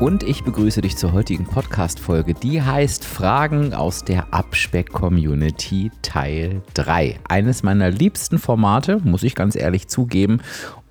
[0.00, 2.34] Und ich begrüße dich zur heutigen Podcast-Folge.
[2.34, 7.20] Die heißt Fragen aus der Abspeck-Community Teil 3.
[7.28, 10.40] Eines meiner liebsten Formate, muss ich ganz ehrlich zugeben.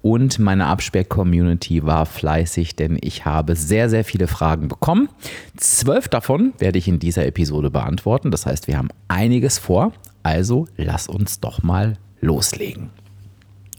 [0.02, 5.10] Und meine Abspeck-Community war fleißig, denn ich habe sehr, sehr viele Fragen bekommen.
[5.58, 8.32] Zwölf davon werde ich in dieser Episode beantworten.
[8.32, 9.92] Das heißt, wir haben einiges vor.
[10.24, 12.90] Also lass uns doch mal loslegen.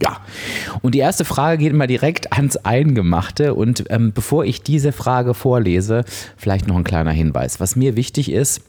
[0.05, 0.19] Ja,
[0.83, 3.55] und die erste Frage geht immer direkt ans Eingemachte.
[3.55, 6.05] Und ähm, bevor ich diese Frage vorlese,
[6.37, 7.59] vielleicht noch ein kleiner Hinweis.
[7.59, 8.61] Was mir wichtig ist,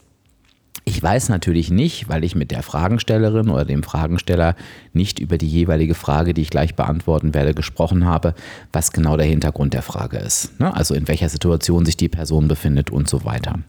[0.84, 4.56] ich weiß natürlich nicht, weil ich mit der Fragenstellerin oder dem Fragensteller
[4.94, 8.36] nicht über die jeweilige Frage, die ich gleich beantworten werde, gesprochen habe,
[8.72, 10.60] was genau der Hintergrund der Frage ist.
[10.60, 10.76] Ne?
[10.76, 13.60] Also in welcher Situation sich die Person befindet und so weiter.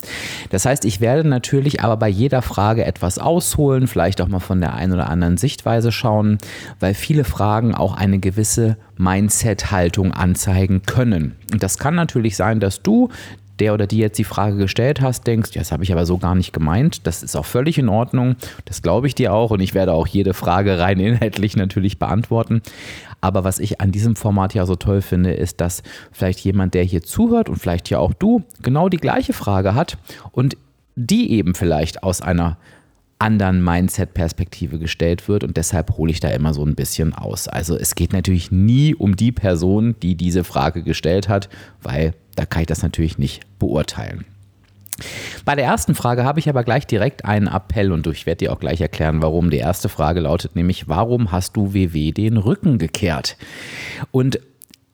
[0.51, 4.61] Das heißt, ich werde natürlich aber bei jeder Frage etwas ausholen, vielleicht auch mal von
[4.61, 6.39] der einen oder anderen Sichtweise schauen,
[6.81, 11.37] weil viele Fragen auch eine gewisse Mindset-Haltung anzeigen können.
[11.53, 13.11] Und das kann natürlich sein, dass du
[13.61, 16.19] der oder die jetzt die Frage gestellt hast, denkst, ja, das habe ich aber so
[16.19, 17.07] gar nicht gemeint.
[17.07, 18.37] Das ist auch völlig in Ordnung.
[18.65, 22.63] Das glaube ich dir auch und ich werde auch jede Frage rein inhaltlich natürlich beantworten.
[23.21, 26.85] Aber was ich an diesem Format ja so toll finde, ist, dass vielleicht jemand, der
[26.85, 29.99] hier zuhört und vielleicht ja auch du, genau die gleiche Frage hat
[30.33, 30.57] und
[30.95, 32.59] die eben vielleicht aus einer
[33.19, 37.49] anderen Mindset-Perspektive gestellt wird und deshalb hole ich da immer so ein bisschen aus.
[37.49, 41.49] Also es geht natürlich nie um die Person, die diese Frage gestellt hat,
[41.83, 44.25] weil da kann ich das natürlich nicht beurteilen.
[45.45, 48.53] Bei der ersten Frage habe ich aber gleich direkt einen Appell und ich werde dir
[48.53, 49.51] auch gleich erklären, warum.
[49.51, 53.37] Die erste Frage lautet nämlich, warum hast du WW den Rücken gekehrt?
[54.11, 54.41] Und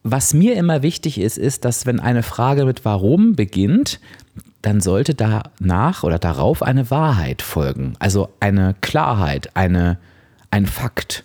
[0.03, 4.01] was mir immer wichtig ist, ist, dass wenn eine Frage mit warum beginnt,
[4.61, 7.95] dann sollte danach oder darauf eine Wahrheit folgen.
[7.99, 9.99] Also eine Klarheit, eine,
[10.51, 11.25] ein Fakt.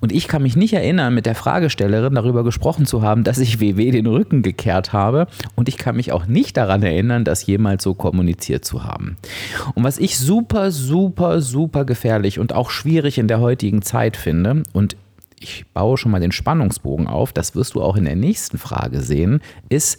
[0.00, 3.60] Und ich kann mich nicht erinnern, mit der Fragestellerin darüber gesprochen zu haben, dass ich
[3.60, 5.26] WW den Rücken gekehrt habe.
[5.54, 9.16] Und ich kann mich auch nicht daran erinnern, das jemals so kommuniziert zu haben.
[9.74, 14.62] Und was ich super, super, super gefährlich und auch schwierig in der heutigen Zeit finde,
[14.72, 14.96] und
[15.42, 19.00] ich baue schon mal den Spannungsbogen auf, das wirst du auch in der nächsten Frage
[19.00, 19.98] sehen, ist,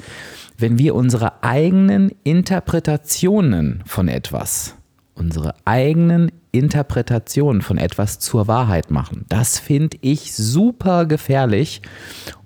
[0.57, 4.75] wenn wir unsere eigenen Interpretationen von etwas,
[5.15, 9.25] unsere eigenen Interpretationen von etwas zur Wahrheit machen.
[9.29, 11.81] Das finde ich super gefährlich.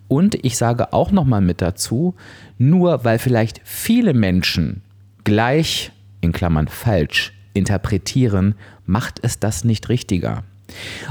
[0.08, 2.16] Und ich sage auch noch mal mit dazu,
[2.58, 4.82] nur weil vielleicht viele Menschen
[5.24, 5.92] gleich
[6.22, 8.56] in Klammern falsch interpretieren,
[8.86, 10.44] macht es das nicht richtiger.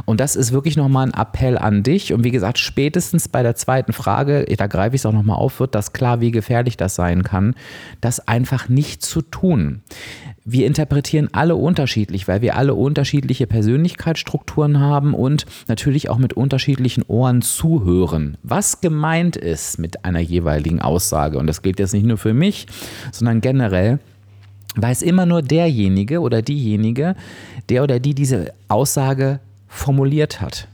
[0.04, 2.12] Und das ist wirklich nochmal ein Appell an dich.
[2.12, 5.60] Und wie gesagt, spätestens bei der zweiten Frage, da greife ich es auch nochmal auf,
[5.60, 7.54] wird das klar, wie gefährlich das sein kann,
[8.00, 9.82] das einfach nicht zu tun.
[10.44, 17.02] Wir interpretieren alle unterschiedlich, weil wir alle unterschiedliche Persönlichkeitsstrukturen haben und natürlich auch mit unterschiedlichen
[17.02, 18.38] Ohren zuhören.
[18.44, 22.68] Was gemeint ist mit einer jeweiligen Aussage, und das gilt jetzt nicht nur für mich,
[23.10, 23.98] sondern generell,
[24.76, 27.16] weiß immer nur derjenige oder diejenige,
[27.68, 30.68] der oder die diese Aussage formuliert hat.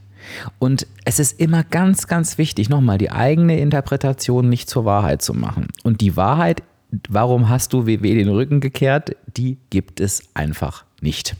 [0.59, 5.35] Und es ist immer ganz, ganz wichtig, nochmal die eigene Interpretation nicht zur Wahrheit zu
[5.35, 5.69] machen.
[5.83, 6.63] Und die Wahrheit,
[7.09, 11.37] warum hast du WW den Rücken gekehrt, die gibt es einfach nicht.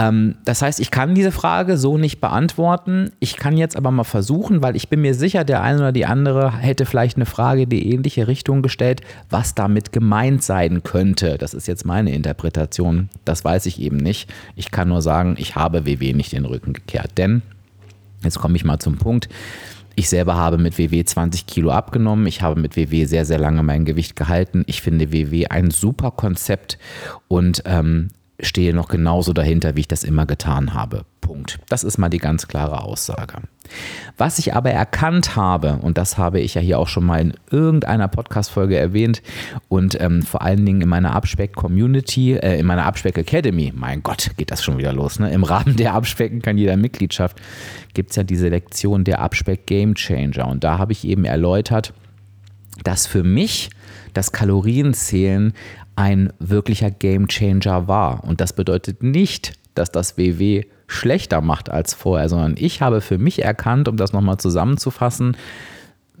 [0.00, 3.10] Ähm, das heißt, ich kann diese Frage so nicht beantworten.
[3.20, 6.06] Ich kann jetzt aber mal versuchen, weil ich bin mir sicher, der eine oder die
[6.06, 11.36] andere hätte vielleicht eine Frage in die ähnliche Richtung gestellt, was damit gemeint sein könnte.
[11.36, 13.10] Das ist jetzt meine Interpretation.
[13.26, 14.32] Das weiß ich eben nicht.
[14.56, 17.18] Ich kann nur sagen, ich habe WW nicht den Rücken gekehrt.
[17.18, 17.42] Denn,
[18.24, 19.28] jetzt komme ich mal zum Punkt.
[19.96, 22.26] Ich selber habe mit WW 20 Kilo abgenommen.
[22.26, 24.62] Ich habe mit WW sehr, sehr lange mein Gewicht gehalten.
[24.66, 26.78] Ich finde WW ein super Konzept
[27.28, 28.08] und ähm,
[28.42, 31.04] stehe noch genauso dahinter, wie ich das immer getan habe.
[31.20, 31.58] Punkt.
[31.68, 33.34] Das ist mal die ganz klare Aussage.
[34.16, 37.34] Was ich aber erkannt habe, und das habe ich ja hier auch schon mal in
[37.50, 39.22] irgendeiner Podcast-Folge erwähnt
[39.68, 44.50] und ähm, vor allen Dingen in meiner Abspeck-Community, äh, in meiner Abspeck-Academy, mein Gott, geht
[44.50, 45.30] das schon wieder los, ne?
[45.30, 47.40] Im Rahmen der Abspecken kann jeder Mitgliedschaft,
[47.94, 50.48] gibt es ja diese Lektion der Abspeck-Game Changer.
[50.48, 51.92] Und da habe ich eben erläutert,
[52.82, 53.70] dass für mich
[54.14, 55.52] das Kalorienzählen
[56.00, 58.24] ein wirklicher Gamechanger war.
[58.24, 63.18] Und das bedeutet nicht, dass das WW schlechter macht als vorher, sondern ich habe für
[63.18, 65.36] mich erkannt, um das nochmal zusammenzufassen,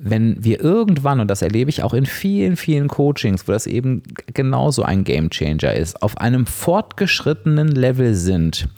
[0.02, 4.02] wenn wir irgendwann, und das erlebe ich auch in vielen, vielen Coachings, wo das eben
[4.32, 8.68] genauso ein Game Changer ist, auf einem fortgeschrittenen Level sind,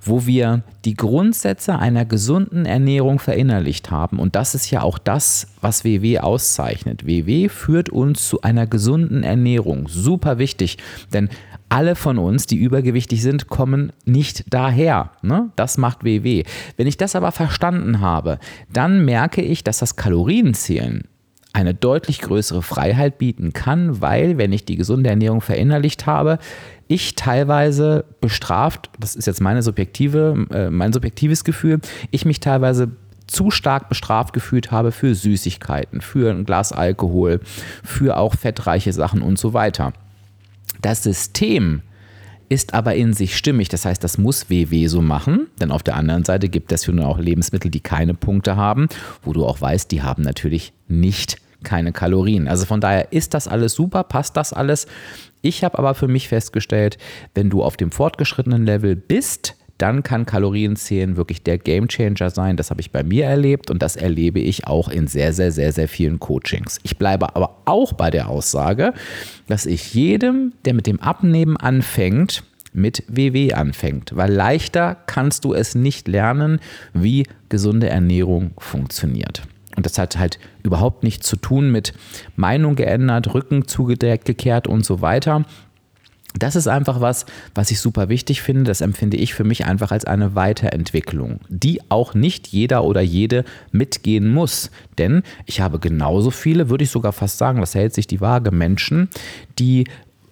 [0.00, 4.18] wo wir die Grundsätze einer gesunden Ernährung verinnerlicht haben.
[4.18, 7.06] Und das ist ja auch das, was WW auszeichnet.
[7.06, 9.86] WW führt uns zu einer gesunden Ernährung.
[9.88, 10.78] Super wichtig,
[11.12, 11.28] denn
[11.72, 15.10] alle von uns, die übergewichtig sind, kommen nicht daher.
[15.22, 15.50] Ne?
[15.56, 16.44] Das macht WW.
[16.76, 18.38] Wenn ich das aber verstanden habe,
[18.70, 21.04] dann merke ich, dass das Kalorienzählen
[21.54, 26.38] eine deutlich größere Freiheit bieten kann, weil, wenn ich die gesunde Ernährung verinnerlicht habe,
[26.88, 31.80] ich teilweise bestraft, das ist jetzt meine subjektive, äh, mein subjektives Gefühl,
[32.10, 32.90] ich mich teilweise
[33.26, 37.40] zu stark bestraft gefühlt habe für Süßigkeiten, für ein Glas Alkohol,
[37.82, 39.94] für auch fettreiche Sachen und so weiter.
[40.82, 41.82] Das System
[42.48, 43.70] ist aber in sich stimmig.
[43.70, 47.00] Das heißt, das muss WW so machen, denn auf der anderen Seite gibt es nun
[47.00, 48.88] auch Lebensmittel, die keine Punkte haben,
[49.22, 52.48] wo du auch weißt, die haben natürlich nicht keine Kalorien.
[52.48, 54.86] Also von daher ist das alles super, passt das alles.
[55.40, 56.98] Ich habe aber für mich festgestellt,
[57.34, 62.56] wenn du auf dem fortgeschrittenen Level bist, dann kann Kalorienzählen wirklich der Gamechanger sein.
[62.56, 65.72] Das habe ich bei mir erlebt und das erlebe ich auch in sehr, sehr, sehr,
[65.72, 66.78] sehr vielen Coachings.
[66.84, 68.94] Ich bleibe aber auch bei der Aussage,
[69.48, 75.52] dass ich jedem, der mit dem Abnehmen anfängt, mit WW anfängt, weil leichter kannst du
[75.52, 76.60] es nicht lernen,
[76.94, 79.42] wie gesunde Ernährung funktioniert.
[79.76, 81.92] Und das hat halt überhaupt nichts zu tun mit
[82.36, 85.44] Meinung geändert, Rücken zugedeckt, gekehrt und so weiter,
[86.38, 88.64] das ist einfach was, was ich super wichtig finde.
[88.64, 93.44] Das empfinde ich für mich einfach als eine Weiterentwicklung, die auch nicht jeder oder jede
[93.70, 94.70] mitgehen muss.
[94.98, 98.50] Denn ich habe genauso viele, würde ich sogar fast sagen, das hält sich die Waage,
[98.50, 99.08] Menschen,
[99.58, 99.84] die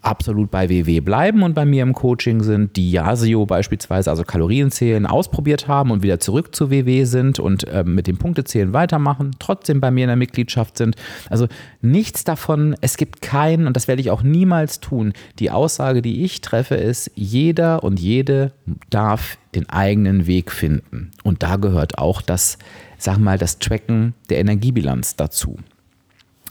[0.02, 5.06] absolut bei WW bleiben und bei mir im Coaching sind, die Yasio beispielsweise, also Kalorienzählen,
[5.06, 9.80] ausprobiert haben und wieder zurück zu WW sind und äh, mit dem Punktezählen weitermachen, trotzdem
[9.80, 10.96] bei mir in der Mitgliedschaft sind.
[11.28, 11.48] Also
[11.82, 15.12] nichts davon, es gibt keinen, und das werde ich auch niemals tun.
[15.38, 18.52] Die Aussage, die ich treffe, ist, jeder und jede
[18.88, 21.10] darf den eigenen Weg finden.
[21.24, 22.58] Und da gehört auch das,
[22.98, 25.58] sag mal, das Tracken der Energiebilanz dazu.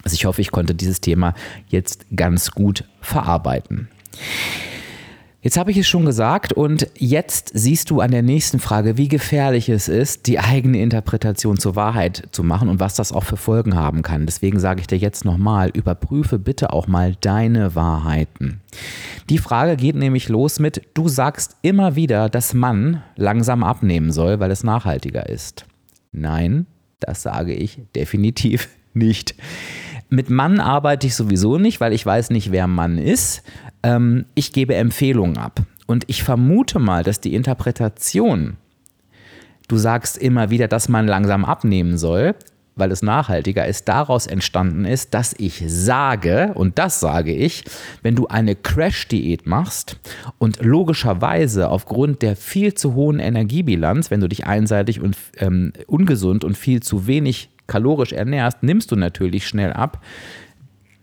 [0.04, 1.34] Also ich hoffe, ich konnte dieses Thema
[1.68, 3.88] jetzt ganz gut verarbeiten.
[5.42, 9.08] Jetzt habe ich es schon gesagt und jetzt siehst du an der nächsten Frage, wie
[9.08, 13.38] gefährlich es ist, die eigene Interpretation zur Wahrheit zu machen und was das auch für
[13.38, 14.26] Folgen haben kann.
[14.26, 18.60] Deswegen sage ich dir jetzt nochmal, überprüfe bitte auch mal deine Wahrheiten.
[19.30, 24.40] Die Frage geht nämlich los mit, du sagst immer wieder, dass man langsam abnehmen soll,
[24.40, 25.64] weil es nachhaltiger ist.
[26.12, 26.66] Nein,
[26.98, 29.34] das sage ich definitiv nicht.
[30.08, 33.42] Mit Mann arbeite ich sowieso nicht, weil ich weiß nicht, wer Mann ist.
[33.82, 35.62] Ähm, ich gebe Empfehlungen ab.
[35.86, 38.56] Und ich vermute mal, dass die Interpretation,
[39.68, 42.34] du sagst immer wieder, dass man langsam abnehmen soll,
[42.76, 47.64] weil es nachhaltiger ist, daraus entstanden ist, dass ich sage, und das sage ich,
[48.02, 49.98] wenn du eine Crash-Diät machst
[50.38, 56.44] und logischerweise aufgrund der viel zu hohen Energiebilanz, wenn du dich einseitig und ähm, ungesund
[56.44, 60.02] und viel zu wenig kalorisch ernährst, nimmst du natürlich schnell ab,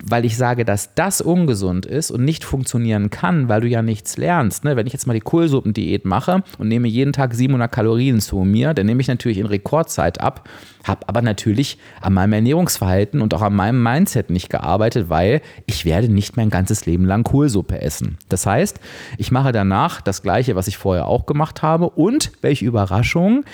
[0.04, 4.16] weil ich sage, dass das ungesund ist und nicht funktionieren kann, weil du ja nichts
[4.16, 4.64] lernst.
[4.64, 4.76] Ne?
[4.76, 8.74] Wenn ich jetzt mal die Kohlsuppendiät mache und nehme jeden Tag 700 Kalorien zu mir,
[8.74, 10.48] dann nehme ich natürlich in Rekordzeit ab,
[10.84, 15.84] habe aber natürlich an meinem Ernährungsverhalten und auch an meinem Mindset nicht gearbeitet, weil ich
[15.84, 18.18] werde nicht mein ganzes Leben lang Kohlsuppe essen.
[18.28, 18.78] Das heißt,
[19.16, 23.44] ich mache danach das Gleiche, was ich vorher auch gemacht habe und welche Überraschung,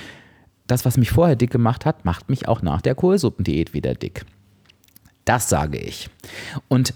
[0.66, 4.24] das, was mich vorher dick gemacht hat, macht mich auch nach der Kohlsuppendiät wieder dick.
[5.24, 6.08] Das sage ich.
[6.68, 6.94] Und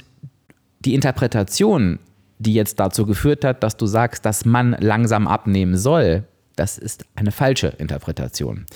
[0.81, 1.99] die Interpretation,
[2.39, 6.25] die jetzt dazu geführt hat, dass du sagst, dass man langsam abnehmen soll,
[6.57, 8.67] das ist eine falsche Interpretation.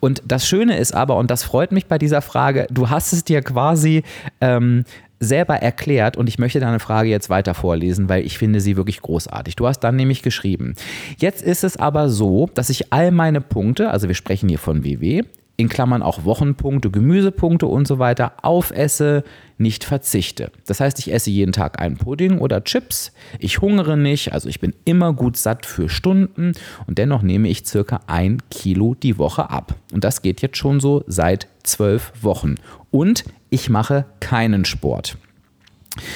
[0.00, 3.24] Und das Schöne ist aber, und das freut mich bei dieser Frage, du hast es
[3.24, 4.04] dir quasi
[4.40, 4.84] ähm,
[5.22, 9.00] selber erklärt und ich möchte deine Frage jetzt weiter vorlesen, weil ich finde sie wirklich
[9.00, 9.56] großartig.
[9.56, 10.74] Du hast dann nämlich geschrieben,
[11.18, 14.84] jetzt ist es aber so, dass ich all meine Punkte, also wir sprechen hier von
[14.84, 15.22] WW,
[15.62, 19.24] in Klammern auch Wochenpunkte, Gemüsepunkte und so weiter, aufesse,
[19.58, 20.50] nicht verzichte.
[20.66, 24.60] Das heißt, ich esse jeden Tag einen Pudding oder Chips, ich hungere nicht, also ich
[24.60, 26.52] bin immer gut satt für Stunden
[26.86, 29.76] und dennoch nehme ich circa ein Kilo die Woche ab.
[29.92, 32.56] Und das geht jetzt schon so seit zwölf Wochen.
[32.90, 35.16] Und ich mache keinen Sport.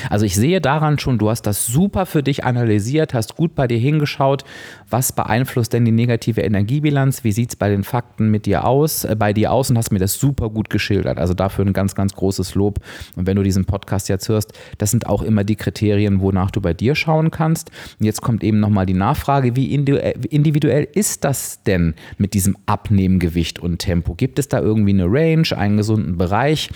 [0.09, 3.67] Also ich sehe daran schon, du hast das super für dich analysiert, hast gut bei
[3.67, 4.45] dir hingeschaut,
[4.89, 9.05] was beeinflusst denn die negative Energiebilanz, wie sieht es bei den Fakten mit dir aus,
[9.05, 11.19] äh, bei dir aus und hast mir das super gut geschildert.
[11.19, 12.79] Also dafür ein ganz, ganz großes Lob.
[13.17, 16.61] Und wenn du diesen Podcast jetzt hörst, das sind auch immer die Kriterien, wonach du
[16.61, 17.71] bei dir schauen kannst.
[17.99, 23.59] Und jetzt kommt eben nochmal die Nachfrage, wie individuell ist das denn mit diesem Abnehmgewicht
[23.59, 24.15] und Tempo?
[24.15, 26.71] Gibt es da irgendwie eine Range, einen gesunden Bereich?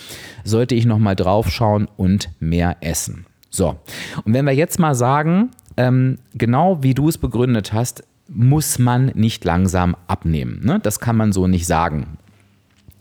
[0.44, 2.89] Sollte ich nochmal drauf schauen und mehr essen?
[2.90, 3.26] Essen.
[3.50, 3.76] So,
[4.24, 9.06] und wenn wir jetzt mal sagen, ähm, genau wie du es begründet hast, muss man
[9.14, 10.60] nicht langsam abnehmen.
[10.62, 10.78] Ne?
[10.80, 12.18] Das kann man so nicht sagen.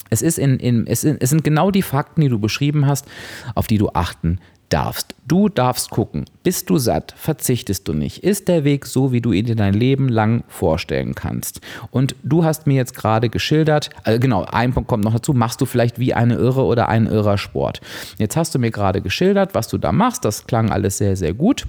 [0.09, 3.05] Es, ist in, in, es, es sind genau die Fakten, die du beschrieben hast,
[3.53, 4.39] auf die du achten
[4.69, 5.15] darfst.
[5.27, 9.31] Du darfst gucken, bist du satt, verzichtest du nicht, ist der Weg so, wie du
[9.31, 11.61] ihn dir dein Leben lang vorstellen kannst.
[11.91, 15.61] Und du hast mir jetzt gerade geschildert, also genau, ein Punkt kommt noch dazu, machst
[15.61, 17.81] du vielleicht wie eine Irre oder ein irrer Sport.
[18.17, 21.33] Jetzt hast du mir gerade geschildert, was du da machst, das klang alles sehr, sehr
[21.33, 21.65] gut.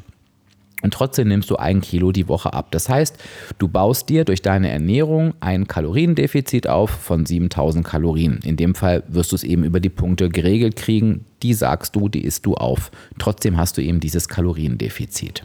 [0.83, 2.69] Und trotzdem nimmst du ein Kilo die Woche ab.
[2.71, 3.17] Das heißt,
[3.59, 8.41] du baust dir durch deine Ernährung ein Kaloriendefizit auf von 7000 Kalorien.
[8.45, 11.25] In dem Fall wirst du es eben über die Punkte geregelt kriegen.
[11.43, 12.91] Die sagst du, die isst du auf.
[13.19, 15.45] Trotzdem hast du eben dieses Kaloriendefizit.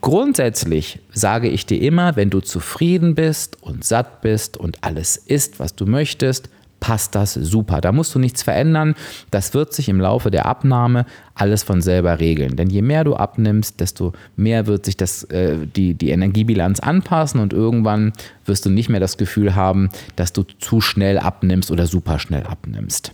[0.00, 5.58] Grundsätzlich sage ich dir immer, wenn du zufrieden bist und satt bist und alles isst,
[5.58, 6.48] was du möchtest,
[6.80, 7.80] passt das super.
[7.80, 8.94] Da musst du nichts verändern.
[9.30, 12.56] Das wird sich im Laufe der Abnahme alles von selber regeln.
[12.56, 17.40] Denn je mehr du abnimmst, desto mehr wird sich das, äh, die, die Energiebilanz anpassen
[17.40, 18.12] und irgendwann
[18.46, 22.44] wirst du nicht mehr das Gefühl haben, dass du zu schnell abnimmst oder super schnell
[22.44, 23.12] abnimmst.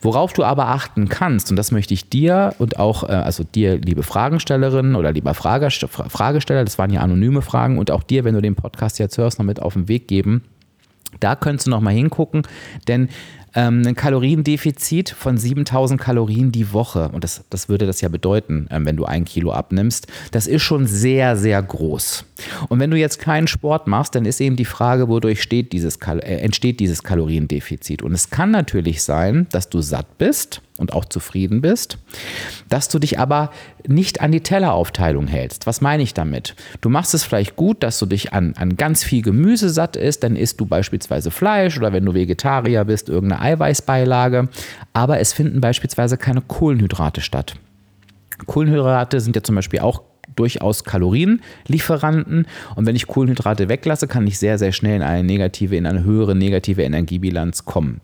[0.00, 3.78] Worauf du aber achten kannst, und das möchte ich dir und auch, äh, also dir,
[3.78, 8.42] liebe Fragenstellerin oder lieber Fragesteller, das waren ja anonyme Fragen, und auch dir, wenn du
[8.42, 10.42] den Podcast jetzt hörst, noch mit auf den Weg geben,
[11.18, 12.42] da könntest du noch mal hingucken,
[12.88, 13.08] denn
[13.54, 18.68] ähm, ein Kaloriendefizit von 7000 Kalorien die Woche, und das, das würde das ja bedeuten,
[18.70, 22.24] ähm, wenn du ein Kilo abnimmst, das ist schon sehr, sehr groß.
[22.68, 26.18] Und wenn du jetzt keinen Sport machst, dann ist eben die Frage, wodurch dieses, äh,
[26.18, 28.02] entsteht dieses Kaloriendefizit.
[28.02, 31.98] Und es kann natürlich sein, dass du satt bist und auch zufrieden bist,
[32.68, 33.50] dass du dich aber
[33.86, 35.66] nicht an die Telleraufteilung hältst.
[35.66, 36.56] Was meine ich damit?
[36.80, 40.24] Du machst es vielleicht gut, dass du dich an, an ganz viel Gemüse satt isst,
[40.24, 44.48] dann isst du beispielsweise Fleisch oder wenn du Vegetarier bist, irgendeine Eiweißbeilage,
[44.92, 47.54] aber es finden beispielsweise keine Kohlenhydrate statt.
[48.46, 50.02] Kohlenhydrate sind ja zum Beispiel auch
[50.36, 52.46] durchaus Kalorienlieferanten.
[52.76, 56.04] Und wenn ich Kohlenhydrate weglasse, kann ich sehr, sehr schnell in eine negative, in eine
[56.04, 58.00] höhere negative Energiebilanz kommen.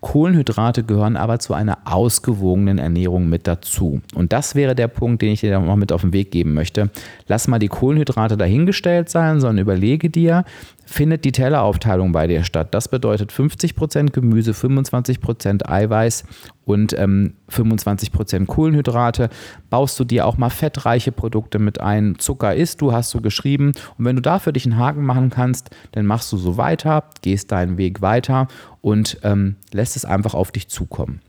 [0.00, 4.02] Kohlenhydrate gehören aber zu einer ausgewogenen Ernährung mit dazu.
[4.14, 6.90] Und das wäre der Punkt, den ich dir noch mit auf den Weg geben möchte.
[7.26, 10.44] Lass mal die Kohlenhydrate dahingestellt sein, sondern überlege dir,
[10.86, 12.74] findet die Telleraufteilung bei dir statt.
[12.74, 16.24] Das bedeutet 50% Gemüse, 25% Eiweiß
[16.64, 19.28] und ähm, 25% Kohlenhydrate.
[19.70, 22.16] Baust du dir auch mal fettreiche Produkte mit ein.
[22.18, 23.72] Zucker isst du, hast du geschrieben.
[23.98, 27.04] Und wenn du da für dich einen Haken machen kannst, dann machst du so weiter,
[27.22, 28.48] gehst deinen Weg weiter
[28.80, 31.20] und ähm, lässt es einfach auf dich zukommen.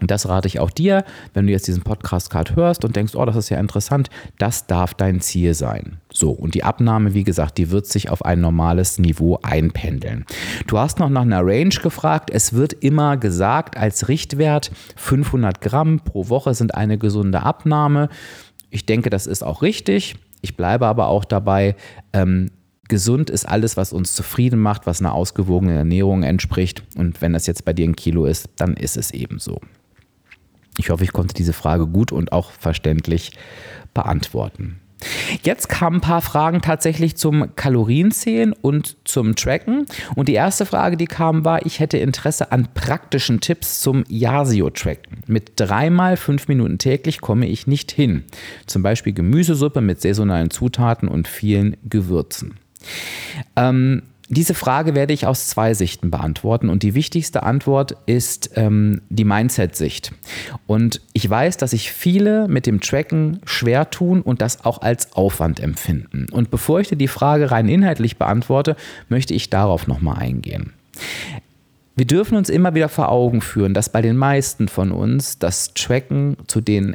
[0.00, 1.04] Und das rate ich auch dir,
[1.34, 4.66] wenn du jetzt diesen Podcast gerade hörst und denkst, oh, das ist ja interessant, das
[4.66, 5.98] darf dein Ziel sein.
[6.12, 10.24] So, und die Abnahme, wie gesagt, die wird sich auf ein normales Niveau einpendeln.
[10.66, 12.30] Du hast noch nach einer Range gefragt.
[12.30, 18.08] Es wird immer gesagt, als Richtwert 500 Gramm pro Woche sind eine gesunde Abnahme.
[18.70, 20.16] Ich denke, das ist auch richtig.
[20.42, 21.76] Ich bleibe aber auch dabei,
[22.12, 22.50] ähm,
[22.88, 26.82] gesund ist alles, was uns zufrieden macht, was einer ausgewogenen Ernährung entspricht.
[26.96, 29.60] Und wenn das jetzt bei dir ein Kilo ist, dann ist es eben so.
[30.80, 33.32] Ich hoffe, ich konnte diese Frage gut und auch verständlich
[33.92, 34.80] beantworten.
[35.42, 39.86] Jetzt kamen ein paar Fragen tatsächlich zum Kalorienzählen und zum Tracken.
[40.14, 45.22] Und die erste Frage, die kam, war, ich hätte Interesse an praktischen Tipps zum Yasio-Tracken.
[45.26, 48.24] Mit dreimal fünf Minuten täglich komme ich nicht hin.
[48.66, 52.58] Zum Beispiel Gemüsesuppe mit saisonalen Zutaten und vielen Gewürzen.
[53.56, 59.02] Ähm, diese Frage werde ich aus zwei Sichten beantworten und die wichtigste Antwort ist ähm,
[59.08, 60.12] die Mindset-Sicht.
[60.68, 65.14] Und ich weiß, dass sich viele mit dem Tracken schwer tun und das auch als
[65.14, 66.28] Aufwand empfinden.
[66.30, 68.76] Und bevor ich dir die Frage rein inhaltlich beantworte,
[69.08, 70.74] möchte ich darauf nochmal eingehen.
[71.96, 75.74] Wir dürfen uns immer wieder vor Augen führen, dass bei den meisten von uns das
[75.74, 76.94] Tracken zu den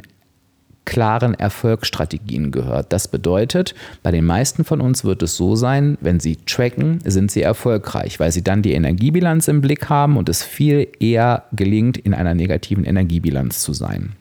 [0.86, 2.92] klaren Erfolgsstrategien gehört.
[2.94, 7.30] Das bedeutet, bei den meisten von uns wird es so sein, wenn sie tracken, sind
[7.30, 11.98] sie erfolgreich, weil sie dann die Energiebilanz im Blick haben und es viel eher gelingt,
[11.98, 14.12] in einer negativen Energiebilanz zu sein.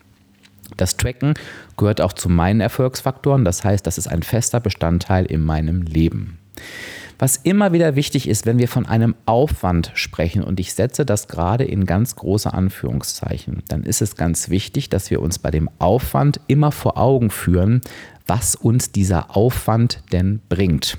[0.75, 1.35] Das Tracken
[1.77, 6.39] gehört auch zu meinen Erfolgsfaktoren, das heißt, das ist ein fester Bestandteil in meinem Leben.
[7.17, 11.27] Was immer wieder wichtig ist, wenn wir von einem Aufwand sprechen, und ich setze das
[11.27, 15.69] gerade in ganz große Anführungszeichen, dann ist es ganz wichtig, dass wir uns bei dem
[15.79, 17.81] Aufwand immer vor Augen führen,
[18.27, 20.97] was uns dieser Aufwand denn bringt.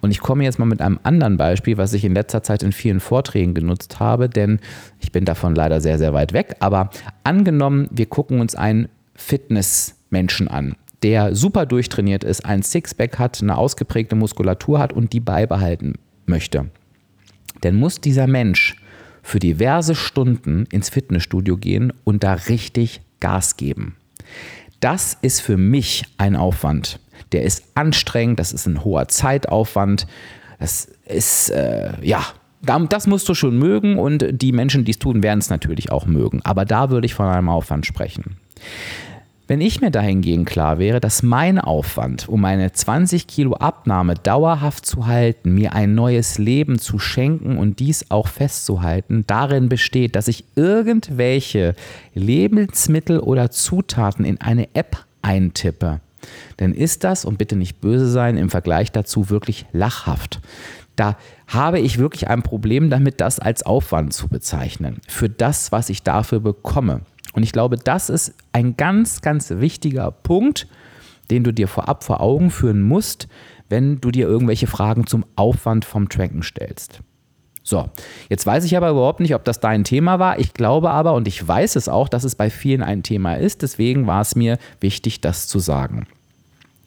[0.00, 2.72] Und ich komme jetzt mal mit einem anderen Beispiel, was ich in letzter Zeit in
[2.72, 4.60] vielen Vorträgen genutzt habe, denn
[5.00, 6.56] ich bin davon leider sehr, sehr weit weg.
[6.60, 6.90] Aber
[7.22, 13.56] angenommen, wir gucken uns einen Fitnessmenschen an, der super durchtrainiert ist, ein Sixpack hat, eine
[13.56, 15.94] ausgeprägte Muskulatur hat und die beibehalten
[16.26, 16.66] möchte.
[17.60, 18.74] Dann muss dieser Mensch
[19.22, 23.94] für diverse Stunden ins Fitnessstudio gehen und da richtig Gas geben.
[24.80, 26.98] Das ist für mich ein Aufwand
[27.34, 30.06] der ist anstrengend, das ist ein hoher Zeitaufwand,
[30.58, 32.24] das ist, äh, ja,
[32.62, 36.06] das musst du schon mögen und die Menschen, die es tun, werden es natürlich auch
[36.06, 36.40] mögen.
[36.44, 38.36] Aber da würde ich von einem Aufwand sprechen.
[39.46, 44.86] Wenn ich mir dahingegen klar wäre, dass mein Aufwand, um meine 20 Kilo Abnahme dauerhaft
[44.86, 50.28] zu halten, mir ein neues Leben zu schenken und dies auch festzuhalten, darin besteht, dass
[50.28, 51.74] ich irgendwelche
[52.14, 56.00] Lebensmittel oder Zutaten in eine App eintippe,
[56.56, 60.40] dann ist das, und bitte nicht böse sein, im Vergleich dazu wirklich lachhaft.
[60.96, 65.90] Da habe ich wirklich ein Problem damit, das als Aufwand zu bezeichnen, für das, was
[65.90, 67.02] ich dafür bekomme.
[67.34, 70.66] Und ich glaube, das ist ein ganz, ganz wichtiger Punkt,
[71.30, 73.28] den du dir vorab vor Augen führen musst,
[73.68, 77.00] wenn du dir irgendwelche Fragen zum Aufwand vom Tracken stellst.
[77.62, 77.88] So,
[78.28, 80.38] jetzt weiß ich aber überhaupt nicht, ob das dein Thema war.
[80.38, 83.62] Ich glaube aber und ich weiß es auch, dass es bei vielen ein Thema ist.
[83.62, 86.06] Deswegen war es mir wichtig, das zu sagen.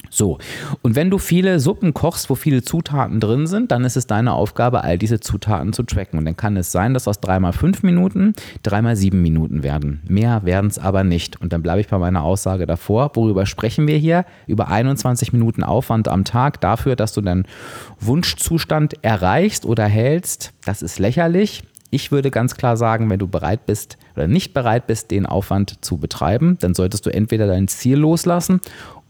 [0.10, 0.38] So,
[0.82, 4.34] und wenn du viele Suppen kochst, wo viele Zutaten drin sind, dann ist es deine
[4.34, 6.20] Aufgabe, all diese Zutaten zu tracken.
[6.20, 8.34] Und dann kann es sein, dass aus dreimal fünf Minuten
[8.64, 10.02] dreimal sieben Minuten werden.
[10.08, 11.40] Mehr werden es aber nicht.
[11.42, 13.12] Und dann bleibe ich bei meiner Aussage davor.
[13.14, 14.26] Worüber sprechen wir hier?
[14.48, 17.46] Über 21 Minuten Aufwand am Tag dafür, dass du deinen
[18.00, 20.54] Wunschzustand erreichst oder hältst.
[20.66, 21.64] Das ist lächerlich.
[21.90, 25.84] Ich würde ganz klar sagen, wenn du bereit bist oder nicht bereit bist, den Aufwand
[25.86, 28.60] zu betreiben, dann solltest du entweder dein Ziel loslassen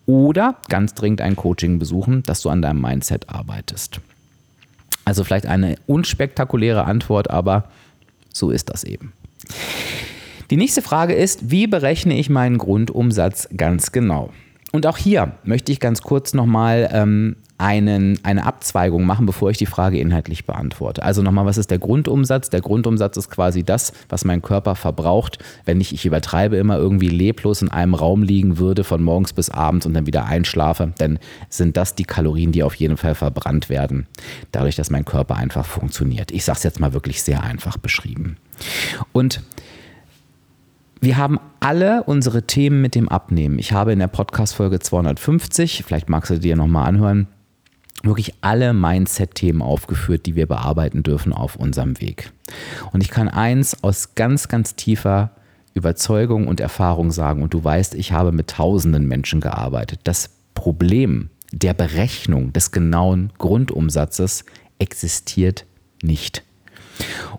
[0.08, 4.00] oder ganz dringend ein Coaching besuchen, dass du an deinem Mindset arbeitest.
[5.06, 7.66] Also vielleicht eine unspektakuläre Antwort, aber
[8.34, 9.14] so ist das eben.
[10.50, 14.32] Die nächste Frage ist, wie berechne ich meinen Grundumsatz ganz genau?
[14.78, 19.58] Und auch hier möchte ich ganz kurz nochmal ähm, einen, eine Abzweigung machen, bevor ich
[19.58, 21.02] die Frage inhaltlich beantworte.
[21.02, 22.52] Also nochmal, was ist der Grundumsatz?
[22.52, 27.10] Der Grundumsatz ist quasi das, was mein Körper verbraucht, wenn ich, ich übertreibe, immer irgendwie
[27.10, 31.18] leblos in einem Raum liegen würde, von morgens bis abends und dann wieder einschlafe, dann
[31.50, 34.06] sind das die Kalorien, die auf jeden Fall verbrannt werden,
[34.52, 36.30] dadurch, dass mein Körper einfach funktioniert.
[36.32, 38.38] Ich sage es jetzt mal wirklich sehr einfach beschrieben.
[39.12, 39.42] Und
[41.00, 43.60] wir haben alle unsere Themen mit dem Abnehmen.
[43.60, 47.28] Ich habe in der Podcast-Folge 250, vielleicht magst du dir nochmal anhören,
[48.04, 52.32] wirklich alle Mindset-Themen aufgeführt, die wir bearbeiten dürfen auf unserem Weg.
[52.92, 55.32] Und ich kann eins aus ganz, ganz tiefer
[55.74, 60.02] Überzeugung und Erfahrung sagen, und du weißt, ich habe mit tausenden Menschen gearbeitet.
[60.04, 64.44] Das Problem der Berechnung des genauen Grundumsatzes
[64.80, 65.66] existiert
[66.02, 66.44] nicht.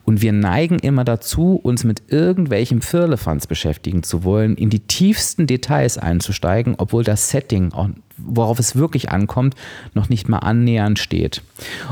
[0.04, 5.46] Und wir neigen immer dazu, uns mit irgendwelchem Firlefanz beschäftigen zu wollen, in die tiefsten
[5.46, 7.72] Details einzusteigen, obwohl das Setting,
[8.16, 9.54] worauf es wirklich ankommt,
[9.94, 11.42] noch nicht mal annähernd steht.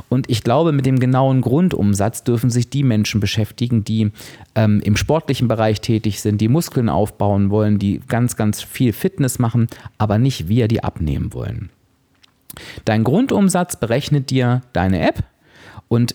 [0.09, 4.11] Und ich glaube, mit dem genauen Grundumsatz dürfen sich die Menschen beschäftigen, die
[4.55, 9.38] ähm, im sportlichen Bereich tätig sind, die Muskeln aufbauen wollen, die ganz, ganz viel Fitness
[9.38, 11.70] machen, aber nicht wir, die abnehmen wollen.
[12.85, 15.22] Dein Grundumsatz berechnet dir deine App
[15.88, 16.14] und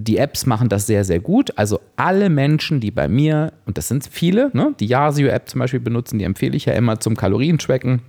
[0.00, 1.52] die Apps machen das sehr, sehr gut.
[1.56, 5.80] Also alle Menschen, die bei mir, und das sind viele, ne, die Yasio-App zum Beispiel
[5.80, 8.02] benutzen, die empfehle ich ja immer zum Kalorientracken.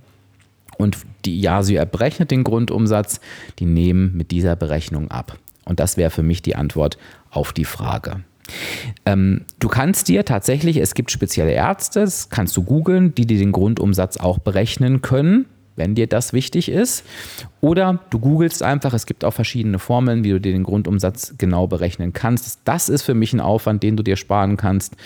[0.78, 3.20] Und die Yasio-App berechnet den Grundumsatz,
[3.58, 5.38] die nehmen mit dieser Berechnung ab.
[5.64, 6.98] Und das wäre für mich die Antwort
[7.30, 8.24] auf die Frage.
[9.06, 13.38] Ähm, du kannst dir tatsächlich, es gibt spezielle Ärzte, das kannst du googeln, die dir
[13.38, 17.04] den Grundumsatz auch berechnen können wenn dir das wichtig ist.
[17.60, 21.66] Oder du googelst einfach, es gibt auch verschiedene Formeln, wie du dir den Grundumsatz genau
[21.66, 22.60] berechnen kannst.
[22.64, 24.96] Das ist für mich ein Aufwand, den du dir sparen kannst.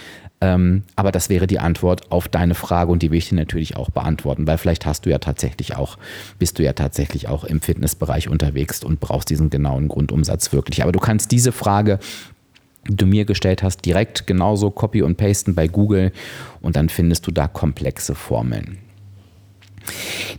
[0.40, 3.76] Ähm, aber das wäre die Antwort auf deine Frage und die will ich dir natürlich
[3.76, 5.96] auch beantworten, weil vielleicht hast du ja tatsächlich auch,
[6.38, 10.82] bist du ja tatsächlich auch im Fitnessbereich unterwegs und brauchst diesen genauen Grundumsatz wirklich.
[10.82, 11.98] Aber du kannst diese Frage
[12.88, 16.12] die du mir gestellt hast, direkt genauso copy und pasten bei Google
[16.60, 18.78] und dann findest du da komplexe Formeln.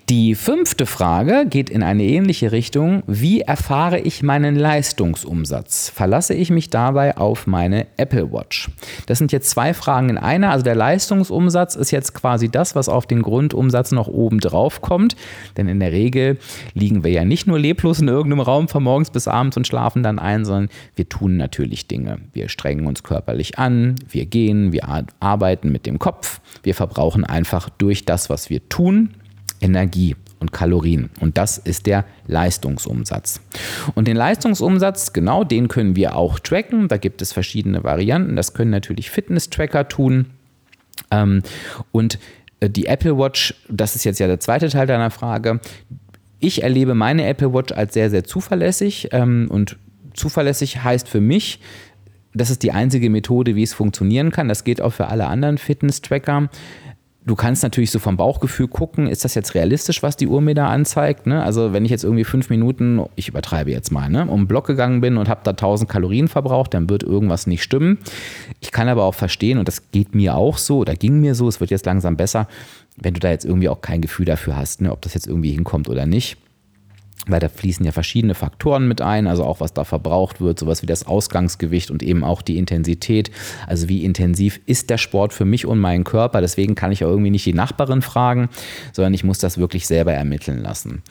[0.09, 3.03] Die fünfte Frage geht in eine ähnliche Richtung.
[3.07, 5.89] Wie erfahre ich meinen Leistungsumsatz?
[5.89, 8.69] Verlasse ich mich dabei auf meine Apple Watch?
[9.07, 10.51] Das sind jetzt zwei Fragen in einer.
[10.51, 15.17] Also der Leistungsumsatz ist jetzt quasi das, was auf den Grundumsatz noch oben drauf kommt.
[15.57, 16.37] Denn in der Regel
[16.73, 20.03] liegen wir ja nicht nur leblos in irgendeinem Raum von morgens bis abends und schlafen
[20.03, 22.19] dann ein, sondern wir tun natürlich Dinge.
[22.31, 24.87] Wir strengen uns körperlich an, wir gehen, wir
[25.19, 29.09] arbeiten mit dem Kopf, wir verbrauchen einfach durch das, was wir tun,
[29.61, 31.09] Energie und Kalorien.
[31.19, 33.41] Und das ist der Leistungsumsatz.
[33.95, 36.87] Und den Leistungsumsatz, genau den können wir auch tracken.
[36.87, 38.35] Da gibt es verschiedene Varianten.
[38.35, 40.27] Das können natürlich Fitness-Tracker tun.
[41.11, 41.41] Ähm,
[41.91, 42.19] und
[42.59, 45.59] äh, die Apple Watch, das ist jetzt ja der zweite Teil deiner Frage.
[46.39, 49.09] Ich erlebe meine Apple Watch als sehr, sehr zuverlässig.
[49.11, 49.77] Ähm, und
[50.13, 51.59] zuverlässig heißt für mich,
[52.33, 54.47] das ist die einzige Methode, wie es funktionieren kann.
[54.47, 56.49] Das geht auch für alle anderen Fitness-Tracker.
[57.27, 60.55] Du kannst natürlich so vom Bauchgefühl gucken, ist das jetzt realistisch, was die Uhr mir
[60.55, 61.27] da anzeigt?
[61.27, 61.43] Ne?
[61.43, 64.65] Also wenn ich jetzt irgendwie fünf Minuten, ich übertreibe jetzt mal, ne, um den Block
[64.65, 67.97] gegangen bin und habe da 1000 Kalorien verbraucht, dann wird irgendwas nicht stimmen.
[68.61, 71.49] Ich kann aber auch verstehen, und das geht mir auch so, oder ging mir so,
[71.49, 72.47] es wird jetzt langsam besser,
[72.95, 75.51] wenn du da jetzt irgendwie auch kein Gefühl dafür hast, ne, ob das jetzt irgendwie
[75.51, 76.37] hinkommt oder nicht
[77.25, 80.81] weil da fließen ja verschiedene Faktoren mit ein, also auch was da verbraucht wird, sowas
[80.81, 83.31] wie das Ausgangsgewicht und eben auch die Intensität.
[83.65, 86.41] Also wie intensiv ist der Sport für mich und meinen Körper?
[86.41, 88.49] Deswegen kann ich ja irgendwie nicht die Nachbarin fragen,
[88.93, 91.01] sondern ich muss das wirklich selber ermitteln lassen.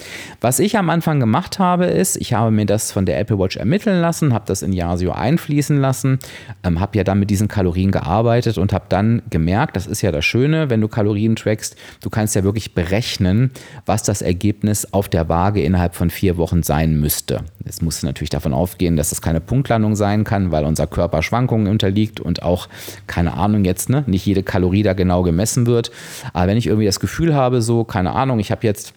[0.41, 3.57] Was ich am Anfang gemacht habe, ist, ich habe mir das von der Apple Watch
[3.57, 6.19] ermitteln lassen, habe das in Yasio einfließen lassen,
[6.63, 10.13] ähm, habe ja dann mit diesen Kalorien gearbeitet und habe dann gemerkt, das ist ja
[10.13, 13.51] das Schöne, wenn du Kalorien trackst, du kannst ja wirklich berechnen,
[13.85, 17.41] was das Ergebnis auf der Waage innerhalb von vier Wochen sein müsste.
[17.65, 21.67] Es muss natürlich davon aufgehen, dass es keine Punktlandung sein kann, weil unser Körper Schwankungen
[21.67, 22.69] unterliegt und auch,
[23.07, 25.91] keine Ahnung jetzt, ne, nicht jede Kalorie da genau gemessen wird.
[26.33, 28.95] Aber wenn ich irgendwie das Gefühl habe, so, keine Ahnung, ich habe jetzt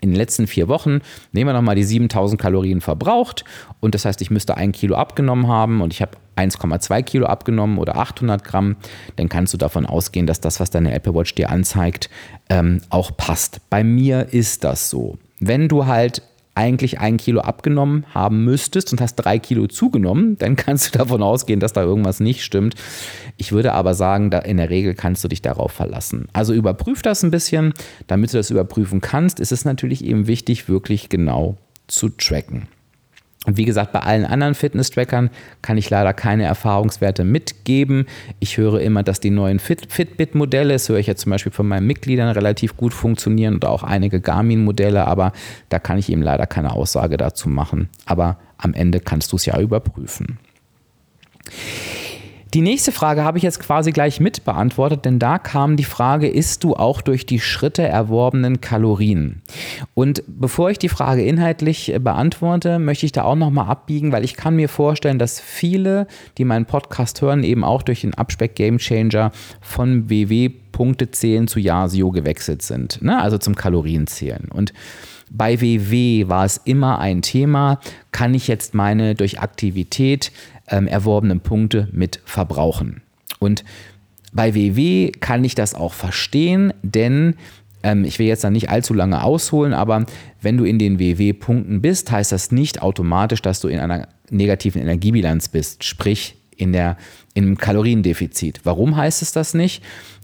[0.00, 1.00] in den letzten vier Wochen,
[1.32, 3.44] nehmen wir nochmal die 7000 Kalorien verbraucht
[3.80, 7.78] und das heißt, ich müsste ein Kilo abgenommen haben und ich habe 1,2 Kilo abgenommen
[7.78, 8.76] oder 800 Gramm,
[9.16, 12.08] dann kannst du davon ausgehen, dass das, was deine Apple Watch dir anzeigt,
[12.48, 13.60] ähm, auch passt.
[13.68, 15.18] Bei mir ist das so.
[15.40, 16.22] Wenn du halt
[16.54, 21.22] eigentlich ein Kilo abgenommen haben müsstest und hast drei Kilo zugenommen, dann kannst du davon
[21.22, 22.74] ausgehen, dass da irgendwas nicht stimmt.
[23.36, 26.28] Ich würde aber sagen, da in der Regel kannst du dich darauf verlassen.
[26.32, 27.72] Also überprüf das ein bisschen.
[28.06, 32.68] Damit du das überprüfen kannst, ist es natürlich eben wichtig, wirklich genau zu tracken.
[33.46, 35.30] Und wie gesagt, bei allen anderen Fitness-Trackern
[35.62, 38.04] kann ich leider keine Erfahrungswerte mitgeben.
[38.38, 41.66] Ich höre immer, dass die neuen Fit Fitbit-Modelle, das höre ich ja zum Beispiel von
[41.66, 45.32] meinen Mitgliedern, relativ gut funktionieren oder auch einige Garmin-Modelle, aber
[45.70, 47.88] da kann ich eben leider keine Aussage dazu machen.
[48.04, 50.38] Aber am Ende kannst du es ja überprüfen.
[52.52, 56.26] Die nächste Frage habe ich jetzt quasi gleich mit beantwortet, denn da kam die Frage,
[56.26, 59.42] isst du auch durch die Schritte erworbenen Kalorien?
[59.94, 64.24] Und bevor ich die Frage inhaltlich äh, beantworte, möchte ich da auch nochmal abbiegen, weil
[64.24, 66.08] ich kann mir vorstellen, dass viele,
[66.38, 71.46] die meinen Podcast hören, eben auch durch den Abspeck Game Changer von WW Punkte zählen
[71.46, 73.20] zu Yasio gewechselt sind, ne?
[73.20, 74.48] also zum Kalorienzählen.
[74.52, 74.72] Und
[75.30, 77.80] bei WW war es immer ein Thema,
[78.12, 80.32] kann ich jetzt meine durch Aktivität
[80.68, 83.02] ähm, erworbenen Punkte mit verbrauchen.
[83.38, 83.64] Und
[84.32, 87.36] bei WW kann ich das auch verstehen, denn
[87.82, 90.04] ähm, ich will jetzt da nicht allzu lange ausholen, aber
[90.42, 94.82] wenn du in den WW-Punkten bist, heißt das nicht automatisch, dass du in einer negativen
[94.82, 96.96] Energiebilanz bist, sprich in der
[97.34, 98.60] im Kaloriendefizit.
[98.64, 99.82] Warum heißt es das nicht?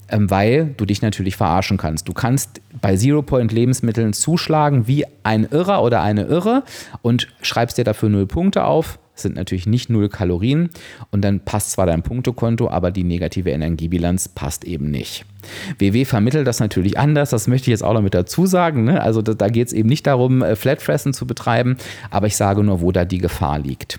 [0.09, 2.07] Ähm, weil du dich natürlich verarschen kannst.
[2.07, 6.63] Du kannst bei Zero-Point-Lebensmitteln zuschlagen wie ein Irrer oder eine Irre
[7.03, 10.71] und schreibst dir dafür null Punkte auf, sind natürlich nicht null Kalorien
[11.11, 15.25] und dann passt zwar dein Punktekonto, aber die negative Energiebilanz passt eben nicht.
[15.79, 18.85] WW vermittelt das natürlich anders, das möchte ich jetzt auch noch mit dazu sagen.
[18.85, 19.01] Ne?
[19.01, 21.77] Also da, da geht es eben nicht darum, äh, Flatfressen zu betreiben,
[22.11, 23.99] aber ich sage nur, wo da die Gefahr liegt.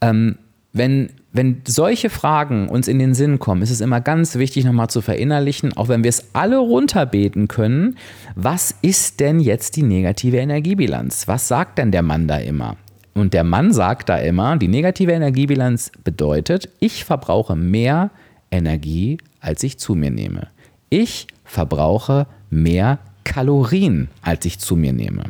[0.00, 0.38] Ähm,
[0.78, 4.88] wenn, wenn solche Fragen uns in den Sinn kommen, ist es immer ganz wichtig, nochmal
[4.88, 7.98] zu verinnerlichen, auch wenn wir es alle runterbeten können,
[8.34, 11.28] was ist denn jetzt die negative Energiebilanz?
[11.28, 12.76] Was sagt denn der Mann da immer?
[13.14, 18.10] Und der Mann sagt da immer, die negative Energiebilanz bedeutet, ich verbrauche mehr
[18.50, 20.48] Energie, als ich zu mir nehme.
[20.88, 25.24] Ich verbrauche mehr Kalorien, als ich zu mir nehme.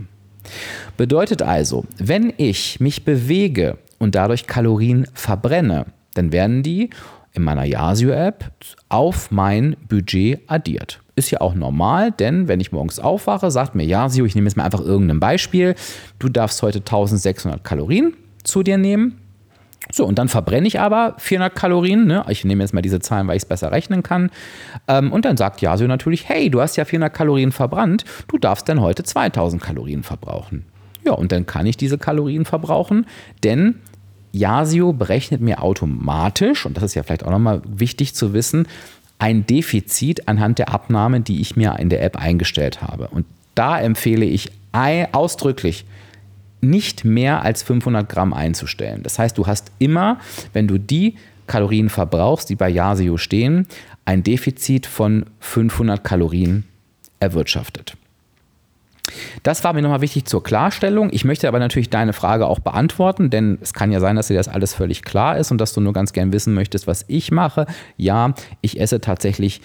[0.96, 6.90] Bedeutet also, wenn ich mich bewege und dadurch Kalorien verbrenne, dann werden die
[7.32, 8.50] in meiner Yasio-App
[8.88, 11.00] auf mein Budget addiert.
[11.14, 14.56] Ist ja auch normal, denn wenn ich morgens aufwache, sagt mir Yasio, ich nehme jetzt
[14.56, 15.74] mal einfach irgendein Beispiel,
[16.18, 19.20] du darfst heute 1600 Kalorien zu dir nehmen.
[19.90, 22.06] So, und dann verbrenne ich aber 400 Kalorien.
[22.06, 22.24] Ne?
[22.28, 24.30] Ich nehme jetzt mal diese Zahlen, weil ich es besser rechnen kann.
[24.86, 28.68] Ähm, und dann sagt Yasio natürlich, hey, du hast ja 400 Kalorien verbrannt, du darfst
[28.68, 30.66] dann heute 2000 Kalorien verbrauchen.
[31.04, 33.06] Ja, und dann kann ich diese Kalorien verbrauchen,
[33.44, 33.76] denn
[34.32, 38.66] Yasio berechnet mir automatisch, und das ist ja vielleicht auch nochmal wichtig zu wissen,
[39.18, 43.08] ein Defizit anhand der Abnahme, die ich mir in der App eingestellt habe.
[43.08, 44.52] Und da empfehle ich
[45.12, 45.84] ausdrücklich,
[46.60, 49.02] nicht mehr als 500 Gramm einzustellen.
[49.02, 50.18] Das heißt, du hast immer,
[50.52, 51.16] wenn du die
[51.48, 53.66] Kalorien verbrauchst, die bei Yasio stehen,
[54.04, 56.64] ein Defizit von 500 Kalorien
[57.20, 57.96] erwirtschaftet.
[59.42, 61.10] Das war mir nochmal wichtig zur Klarstellung.
[61.12, 64.36] Ich möchte aber natürlich deine Frage auch beantworten, denn es kann ja sein, dass dir
[64.36, 67.30] das alles völlig klar ist und dass du nur ganz gern wissen möchtest, was ich
[67.30, 67.66] mache.
[67.96, 69.60] Ja, ich esse tatsächlich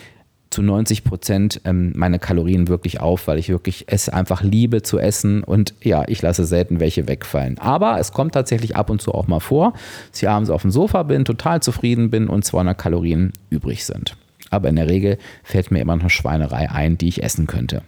[0.54, 5.00] zu 90 Prozent ähm, meine Kalorien wirklich auf, weil ich wirklich es einfach liebe zu
[5.00, 7.58] essen und ja, ich lasse selten welche wegfallen.
[7.58, 9.74] Aber es kommt tatsächlich ab und zu auch mal vor,
[10.12, 14.16] dass ich abends auf dem Sofa bin, total zufrieden bin und 200 Kalorien übrig sind.
[14.52, 17.82] Aber in der Regel fällt mir immer noch eine Schweinerei ein, die ich essen könnte.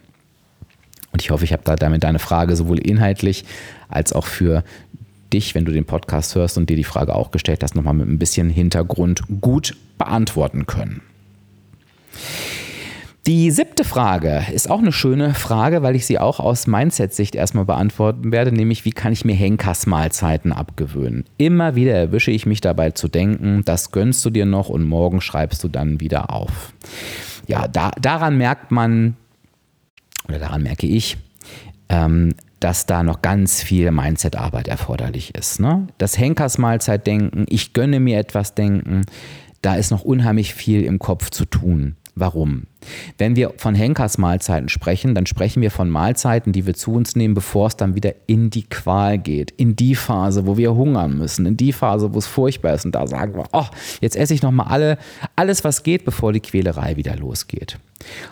[1.16, 3.46] Und ich hoffe, ich habe da damit deine Frage sowohl inhaltlich
[3.88, 4.66] als auch für
[5.32, 8.10] dich, wenn du den Podcast hörst und dir die Frage auch gestellt hast, nochmal mit
[8.10, 11.00] ein bisschen Hintergrund gut beantworten können.
[13.28, 17.64] Die siebte Frage ist auch eine schöne Frage, weil ich sie auch aus Mindset-Sicht erstmal
[17.64, 21.24] beantworten werde, nämlich wie kann ich mir Henkersmahlzeiten abgewöhnen?
[21.38, 25.22] Immer wieder erwische ich mich dabei zu denken, das gönnst du dir noch und morgen
[25.22, 26.74] schreibst du dann wieder auf.
[27.48, 29.16] Ja, da, daran merkt man,
[30.28, 31.18] oder daran merke ich,
[31.90, 35.60] ähm, dass da noch ganz viel Mindset-Arbeit erforderlich ist.
[35.60, 35.88] Ne?
[35.98, 39.02] Das Henkersmahlzeit-Denken, ich gönne mir etwas denken,
[39.62, 41.96] da ist noch unheimlich viel im Kopf zu tun.
[42.18, 42.64] Warum?
[43.18, 47.34] Wenn wir von Henkersmahlzeiten sprechen, dann sprechen wir von Mahlzeiten, die wir zu uns nehmen,
[47.34, 51.46] bevor es dann wieder in die Qual geht, in die Phase, wo wir hungern müssen,
[51.46, 52.86] in die Phase, wo es furchtbar ist.
[52.86, 53.66] Und da sagen wir, oh,
[54.00, 54.98] jetzt esse ich nochmal alle,
[55.36, 57.80] alles, was geht, bevor die Quälerei wieder losgeht.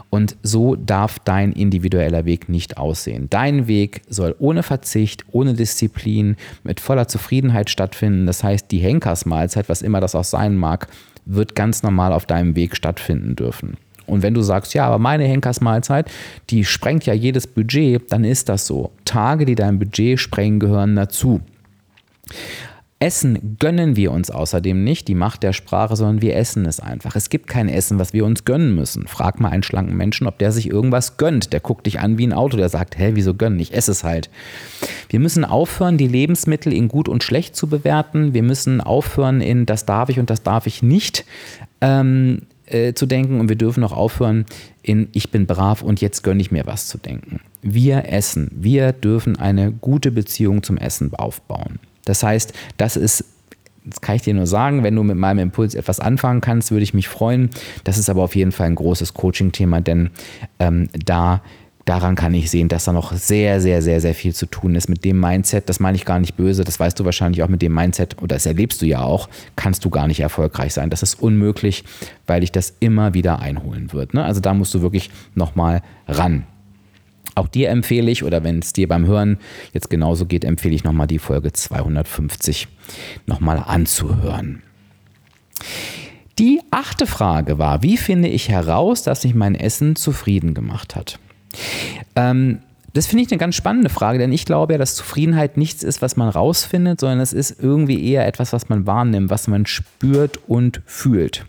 [0.10, 3.28] Und so darf dein individueller Weg nicht aussehen.
[3.30, 8.28] Dein Weg soll ohne Verzicht, ohne Disziplin, mit voller Zufriedenheit stattfinden.
[8.28, 10.88] Das heißt, die Henkersmahlzeit, was immer das auch sein mag,
[11.26, 13.78] wird ganz normal auf deinem Weg stattfinden dürfen.
[14.06, 16.12] Und wenn du sagst, ja, aber meine Henkersmahlzeit,
[16.50, 18.92] die sprengt ja jedes Budget, dann ist das so.
[19.06, 21.42] Tage, die dein Budget sprengen, gehören dazu.
[23.04, 27.18] Essen gönnen wir uns außerdem nicht, die Macht der Sprache, sondern wir essen es einfach.
[27.18, 29.08] Es gibt kein Essen, was wir uns gönnen müssen.
[29.08, 31.52] Frag mal einen schlanken Menschen, ob der sich irgendwas gönnt.
[31.52, 33.60] Der guckt dich an wie ein Auto, der sagt, hä, wieso gönnen?
[33.60, 34.30] Ich esse es halt.
[35.10, 38.34] Wir müssen aufhören, die Lebensmittel in gut und schlecht zu bewerten.
[38.34, 41.26] Wir müssen aufhören in das darf ich und das darf ich nicht
[41.82, 43.42] ähm, äh, zu denken.
[43.42, 44.46] Und wir dürfen auch aufhören
[44.82, 47.42] in ich bin brav und jetzt gönne ich mir was zu denken.
[47.62, 48.50] Wir essen.
[48.54, 51.80] Wir dürfen eine gute Beziehung zum Essen aufbauen.
[52.06, 53.26] Das heißt, das ist
[53.86, 56.84] das kann ich dir nur sagen, wenn du mit meinem Impuls etwas anfangen kannst, würde
[56.84, 57.50] ich mich freuen.
[57.84, 60.12] Das ist aber auf jeden Fall ein großes Coaching-Thema, denn
[60.60, 61.42] ähm, da
[61.86, 64.88] daran kann ich sehen, dass da noch sehr, sehr, sehr, sehr viel zu tun ist
[64.88, 65.68] mit dem Mindset.
[65.68, 68.36] Das meine ich gar nicht böse, das weißt du wahrscheinlich auch mit dem Mindset, oder
[68.36, 70.90] das erlebst du ja auch, kannst du gar nicht erfolgreich sein.
[70.90, 71.84] Das ist unmöglich,
[72.26, 74.14] weil dich das immer wieder einholen wird.
[74.14, 74.24] Ne?
[74.24, 76.46] Also da musst du wirklich nochmal ran.
[77.36, 79.38] Auch dir empfehle ich, oder wenn es dir beim Hören
[79.74, 82.68] jetzt genauso geht, empfehle ich nochmal die Folge 250
[83.26, 84.62] nochmal anzuhören.
[86.40, 91.20] Die achte Frage war, wie finde ich heraus, dass mich mein Essen zufrieden gemacht hat?
[92.16, 92.60] Ähm,
[92.94, 96.02] das finde ich eine ganz spannende Frage, denn ich glaube ja, dass Zufriedenheit nichts ist,
[96.02, 100.40] was man rausfindet, sondern es ist irgendwie eher etwas, was man wahrnimmt, was man spürt
[100.48, 101.46] und fühlt.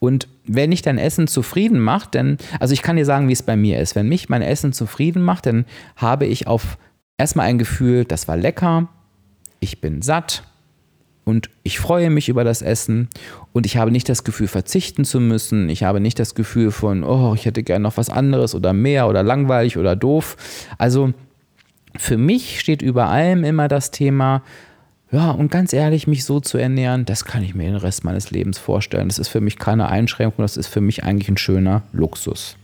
[0.00, 3.42] Und wenn ich dein Essen zufrieden macht, dann, also ich kann dir sagen, wie es
[3.42, 3.94] bei mir ist.
[3.94, 5.64] Wenn mich mein Essen zufrieden macht, dann
[5.96, 6.76] habe ich auf
[7.18, 8.88] erstmal ein Gefühl, das war lecker,
[9.60, 10.42] ich bin satt,
[11.24, 13.08] und ich freue mich über das Essen
[13.52, 15.68] und ich habe nicht das Gefühl, verzichten zu müssen.
[15.68, 19.08] Ich habe nicht das Gefühl von, oh, ich hätte gerne noch was anderes oder mehr
[19.08, 20.36] oder langweilig oder doof.
[20.78, 21.12] Also
[21.96, 24.42] für mich steht über allem immer das Thema,
[25.12, 28.30] ja, und ganz ehrlich, mich so zu ernähren, das kann ich mir den Rest meines
[28.30, 29.08] Lebens vorstellen.
[29.08, 32.56] Das ist für mich keine Einschränkung, das ist für mich eigentlich ein schöner Luxus.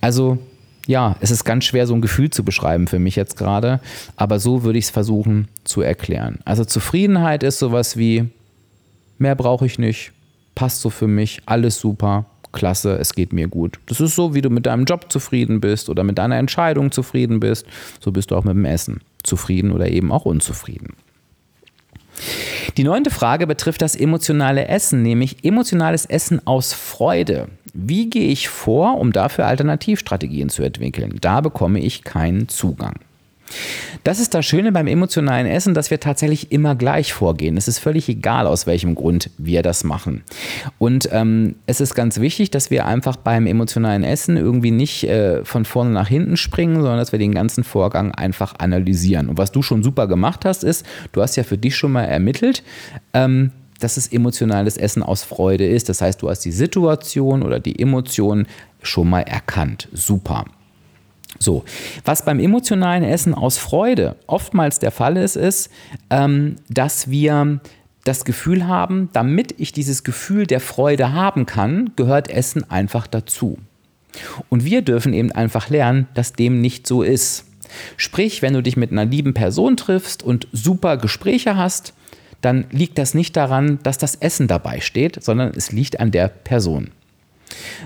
[0.00, 0.38] Also
[0.86, 3.80] ja, es ist ganz schwer, so ein Gefühl zu beschreiben für mich jetzt gerade,
[4.14, 6.38] aber so würde ich es versuchen zu erklären.
[6.44, 8.30] Also Zufriedenheit ist sowas wie,
[9.18, 10.12] mehr brauche ich nicht,
[10.54, 13.78] passt so für mich, alles super, klasse, es geht mir gut.
[13.86, 17.40] Das ist so, wie du mit deinem Job zufrieden bist oder mit deiner Entscheidung zufrieden
[17.40, 17.66] bist,
[18.00, 20.94] so bist du auch mit dem Essen zufrieden oder eben auch unzufrieden.
[22.76, 27.48] Die neunte Frage betrifft das emotionale Essen, nämlich emotionales Essen aus Freude.
[27.74, 31.18] Wie gehe ich vor, um dafür Alternativstrategien zu entwickeln?
[31.20, 32.94] Da bekomme ich keinen Zugang.
[34.04, 37.56] Das ist das Schöne beim emotionalen Essen, dass wir tatsächlich immer gleich vorgehen.
[37.56, 40.22] Es ist völlig egal, aus welchem Grund wir das machen.
[40.78, 45.44] Und ähm, es ist ganz wichtig, dass wir einfach beim emotionalen Essen irgendwie nicht äh,
[45.44, 49.28] von vorne nach hinten springen, sondern dass wir den ganzen Vorgang einfach analysieren.
[49.28, 52.04] Und was du schon super gemacht hast, ist, du hast ja für dich schon mal
[52.04, 52.62] ermittelt,
[53.12, 55.88] ähm, dass es emotionales Essen aus Freude ist.
[55.88, 58.46] Das heißt, du hast die Situation oder die Emotion
[58.82, 59.88] schon mal erkannt.
[59.92, 60.44] Super.
[61.38, 61.64] So,
[62.04, 65.70] was beim emotionalen Essen aus Freude oftmals der Fall ist, ist,
[66.10, 67.60] ähm, dass wir
[68.04, 73.58] das Gefühl haben, damit ich dieses Gefühl der Freude haben kann, gehört Essen einfach dazu.
[74.48, 77.44] Und wir dürfen eben einfach lernen, dass dem nicht so ist.
[77.96, 81.92] Sprich, wenn du dich mit einer lieben Person triffst und super Gespräche hast,
[82.40, 86.28] dann liegt das nicht daran, dass das Essen dabei steht, sondern es liegt an der
[86.28, 86.90] Person.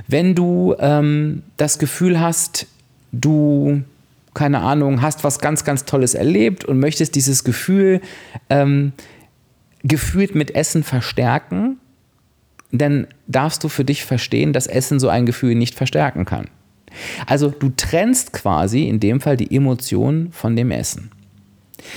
[0.06, 2.66] Wenn du ähm, das Gefühl hast,
[3.12, 3.82] du,
[4.34, 8.00] keine Ahnung, hast was ganz, ganz Tolles erlebt und möchtest dieses Gefühl
[8.48, 8.92] ähm,
[9.82, 11.78] gefühlt mit Essen verstärken,
[12.72, 16.48] dann darfst du für dich verstehen, dass Essen so ein Gefühl nicht verstärken kann.
[17.26, 21.10] Also du trennst quasi in dem Fall die Emotion von dem Essen.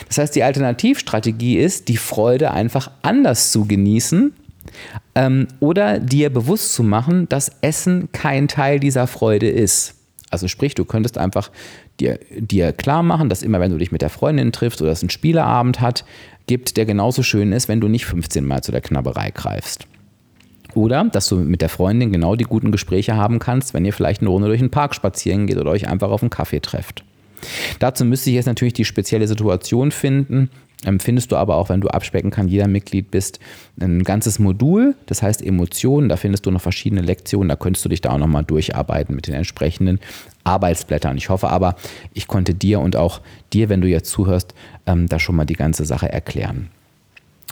[0.07, 4.33] Das heißt, die Alternativstrategie ist, die Freude einfach anders zu genießen
[5.15, 9.95] ähm, oder dir bewusst zu machen, dass Essen kein Teil dieser Freude ist.
[10.33, 11.51] Also sprich, du könntest einfach
[11.99, 15.01] dir, dir klar machen, dass immer wenn du dich mit der Freundin triffst oder es
[15.01, 16.03] einen Spieleabend hat,
[16.47, 19.85] gibt, der genauso schön ist, wenn du nicht 15 Mal zu der Knabberei greifst.
[20.73, 24.21] Oder dass du mit der Freundin genau die guten Gespräche haben kannst, wenn ihr vielleicht
[24.21, 27.03] eine Runde durch den Park spazieren geht oder euch einfach auf einen Kaffee trefft.
[27.79, 30.49] Dazu müsste ich jetzt natürlich die spezielle Situation finden,
[30.99, 33.39] findest du aber auch, wenn du abspecken kann, jeder Mitglied bist,
[33.79, 37.89] ein ganzes Modul, das heißt Emotionen, da findest du noch verschiedene Lektionen, da könntest du
[37.89, 39.99] dich da auch nochmal durcharbeiten mit den entsprechenden
[40.43, 41.17] Arbeitsblättern.
[41.17, 41.75] Ich hoffe aber,
[42.13, 43.21] ich konnte dir und auch
[43.53, 44.53] dir, wenn du jetzt zuhörst,
[44.85, 46.69] ähm, da schon mal die ganze Sache erklären.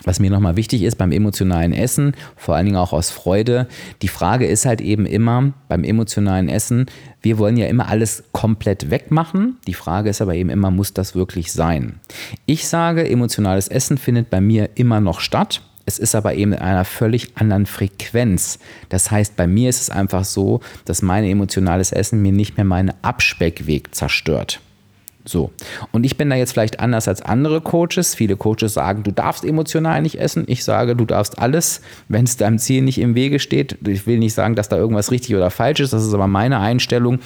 [0.04, 3.68] Was mir nochmal wichtig ist beim emotionalen Essen, vor allen Dingen auch aus Freude,
[4.02, 6.86] die Frage ist halt eben immer beim emotionalen Essen,
[7.20, 9.58] wir wollen ja immer alles komplett wegmachen.
[9.68, 12.00] Die Frage ist aber eben immer, muss das wirklich sein?
[12.46, 15.62] Ich sage, emotionales Essen findet bei mir immer noch statt.
[15.86, 18.58] Es ist aber eben in einer völlig anderen Frequenz.
[18.88, 22.64] Das heißt, bei mir ist es einfach so, dass mein emotionales Essen mir nicht mehr
[22.64, 24.60] meinen Abspeckweg zerstört.
[25.24, 25.52] So.
[25.92, 28.14] Und ich bin da jetzt vielleicht anders als andere Coaches.
[28.14, 30.44] Viele Coaches sagen, du darfst emotional nicht essen.
[30.48, 33.78] Ich sage, du darfst alles, wenn es deinem Ziel nicht im Wege steht.
[33.86, 35.92] Ich will nicht sagen, dass da irgendwas richtig oder falsch ist.
[35.92, 37.20] Das ist aber meine Einstellung.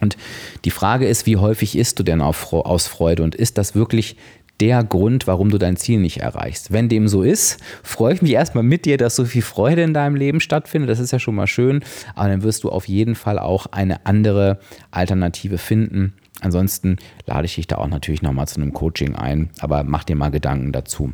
[0.00, 0.18] Und
[0.66, 3.22] die Frage ist, wie häufig isst du denn aus Freude?
[3.22, 4.16] Und ist das wirklich
[4.60, 6.72] der Grund, warum du dein Ziel nicht erreichst.
[6.72, 9.92] Wenn dem so ist, freue ich mich erstmal mit dir, dass so viel Freude in
[9.94, 10.90] deinem Leben stattfindet.
[10.90, 11.82] Das ist ja schon mal schön.
[12.14, 14.58] Aber dann wirst du auf jeden Fall auch eine andere
[14.90, 16.96] Alternative finden Ansonsten
[17.26, 20.30] lade ich dich da auch natürlich nochmal zu einem Coaching ein, aber mach dir mal
[20.30, 21.12] Gedanken dazu.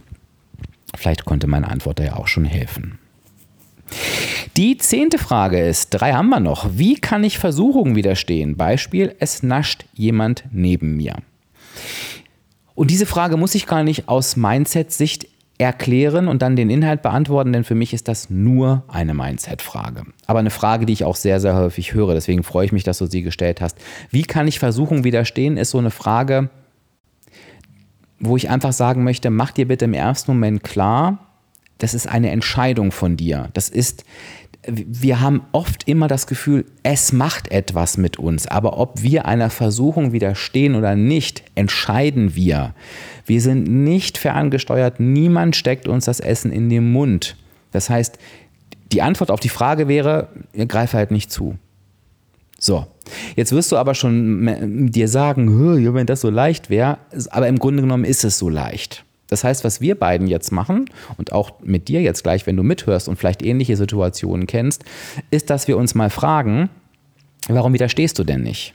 [0.95, 2.99] Vielleicht konnte meine Antwort da ja auch schon helfen.
[4.57, 6.71] Die zehnte Frage ist, drei haben wir noch.
[6.75, 8.57] Wie kann ich Versuchungen widerstehen?
[8.57, 11.17] Beispiel, es nascht jemand neben mir.
[12.75, 15.29] Und diese Frage muss ich gar nicht aus Mindset-Sicht
[15.63, 20.05] erklären und dann den Inhalt beantworten, denn für mich ist das nur eine Mindset-Frage.
[20.27, 22.15] Aber eine Frage, die ich auch sehr, sehr häufig höre.
[22.15, 23.79] Deswegen freue ich mich, dass du sie gestellt hast.
[24.11, 26.51] Wie kann ich Versuchung widerstehen, ist so eine Frage,
[28.19, 31.19] wo ich einfach sagen möchte, mach dir bitte im ersten Moment klar,
[31.79, 33.49] das ist eine Entscheidung von dir.
[33.55, 34.05] Das ist,
[34.67, 39.51] wir haben oft immer das Gefühl, es macht etwas mit uns, aber ob wir einer
[39.51, 42.75] Versuchung widerstehen oder nicht, entscheiden wir.
[43.27, 47.37] Wir sind nicht ferngesteuert, niemand steckt uns das Essen in den Mund.
[47.73, 48.19] Das heißt,
[48.93, 50.29] die Antwort auf die Frage wäre,
[50.69, 51.57] greife halt nicht zu.
[52.59, 52.87] So,
[53.35, 56.99] jetzt wirst du aber schon dir sagen, wenn das so leicht wäre,
[57.31, 59.05] aber im Grunde genommen ist es so leicht.
[59.33, 62.63] Das heißt, was wir beiden jetzt machen und auch mit dir jetzt gleich, wenn du
[62.63, 64.85] mithörst und vielleicht ähnliche Situationen kennst,
[65.31, 66.69] ist, dass wir uns mal fragen,
[67.49, 68.75] warum widerstehst du denn nicht?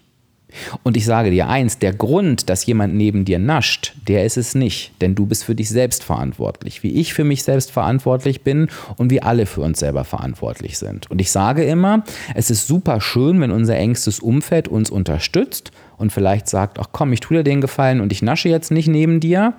[0.84, 4.56] Und ich sage dir eins, der Grund, dass jemand neben dir nascht, der ist es
[4.56, 8.70] nicht, denn du bist für dich selbst verantwortlich, wie ich für mich selbst verantwortlich bin
[8.96, 11.12] und wie alle für uns selber verantwortlich sind.
[11.12, 16.12] Und ich sage immer, es ist super schön, wenn unser engstes Umfeld uns unterstützt und
[16.12, 19.20] vielleicht sagt, ach komm, ich tue dir den Gefallen und ich nasche jetzt nicht neben
[19.20, 19.54] dir,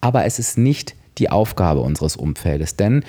[0.00, 2.76] aber es ist nicht die Aufgabe unseres Umfeldes.
[2.76, 3.04] Denn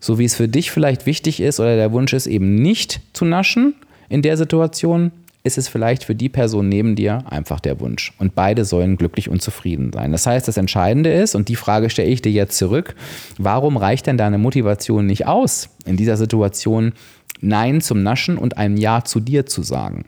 [0.00, 3.24] so wie es für dich vielleicht wichtig ist oder der Wunsch ist, eben nicht zu
[3.24, 3.74] naschen
[4.08, 5.10] in der Situation,
[5.44, 8.12] ist es vielleicht für die Person neben dir einfach der Wunsch.
[8.18, 10.12] Und beide sollen glücklich und zufrieden sein.
[10.12, 12.94] Das heißt, das Entscheidende ist, und die Frage stelle ich dir jetzt zurück,
[13.38, 16.92] warum reicht denn deine Motivation nicht aus, in dieser Situation
[17.40, 20.04] Nein zum Naschen und ein Ja zu dir zu sagen?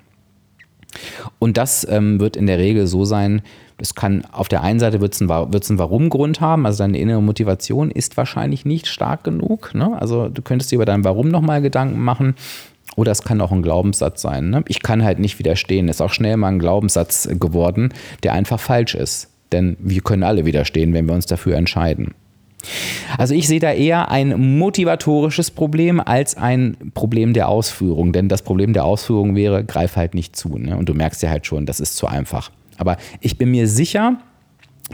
[1.38, 3.42] Und das ähm, wird in der Regel so sein,
[3.80, 7.22] es kann auf der einen Seite wird es einen, einen Warum-Grund haben, also deine innere
[7.22, 9.74] Motivation ist wahrscheinlich nicht stark genug.
[9.74, 9.96] Ne?
[10.00, 12.34] Also du könntest dir über dein Warum nochmal Gedanken machen.
[12.96, 14.50] Oder es kann auch ein Glaubenssatz sein.
[14.50, 14.64] Ne?
[14.68, 15.88] Ich kann halt nicht widerstehen.
[15.88, 19.28] Ist auch schnell mal ein Glaubenssatz geworden, der einfach falsch ist.
[19.52, 22.14] Denn wir können alle widerstehen, wenn wir uns dafür entscheiden.
[23.16, 28.12] Also ich sehe da eher ein motivatorisches Problem als ein Problem der Ausführung.
[28.12, 30.58] Denn das Problem der Ausführung wäre, greif halt nicht zu.
[30.58, 30.76] Ne?
[30.76, 32.50] Und du merkst ja halt schon, das ist zu einfach.
[32.80, 34.18] Aber ich bin mir sicher,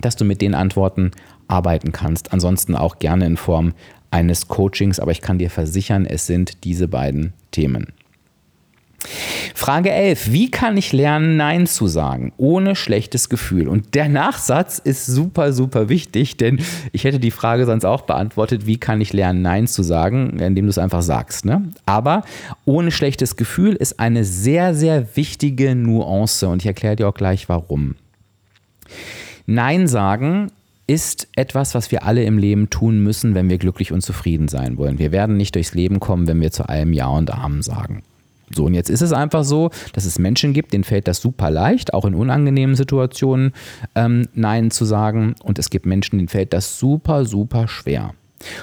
[0.00, 1.12] dass du mit den Antworten
[1.48, 2.32] arbeiten kannst.
[2.32, 3.72] Ansonsten auch gerne in Form
[4.10, 5.00] eines Coachings.
[5.00, 7.92] Aber ich kann dir versichern, es sind diese beiden Themen.
[9.54, 10.32] Frage 11.
[10.32, 13.68] Wie kann ich lernen, Nein zu sagen, ohne schlechtes Gefühl?
[13.68, 16.60] Und der Nachsatz ist super, super wichtig, denn
[16.92, 20.66] ich hätte die Frage sonst auch beantwortet, wie kann ich lernen, Nein zu sagen, indem
[20.66, 21.44] du es einfach sagst.
[21.44, 21.62] Ne?
[21.86, 22.22] Aber
[22.64, 27.48] ohne schlechtes Gefühl ist eine sehr, sehr wichtige Nuance und ich erkläre dir auch gleich
[27.48, 27.96] warum.
[29.46, 30.50] Nein sagen
[30.88, 34.76] ist etwas, was wir alle im Leben tun müssen, wenn wir glücklich und zufrieden sein
[34.76, 34.98] wollen.
[34.98, 38.02] Wir werden nicht durchs Leben kommen, wenn wir zu allem Ja und Amen sagen.
[38.54, 41.50] So, und jetzt ist es einfach so, dass es Menschen gibt, denen fällt das super
[41.50, 43.52] leicht, auch in unangenehmen Situationen
[43.94, 45.34] ähm, Nein zu sagen.
[45.42, 48.14] Und es gibt Menschen, denen fällt das super, super schwer.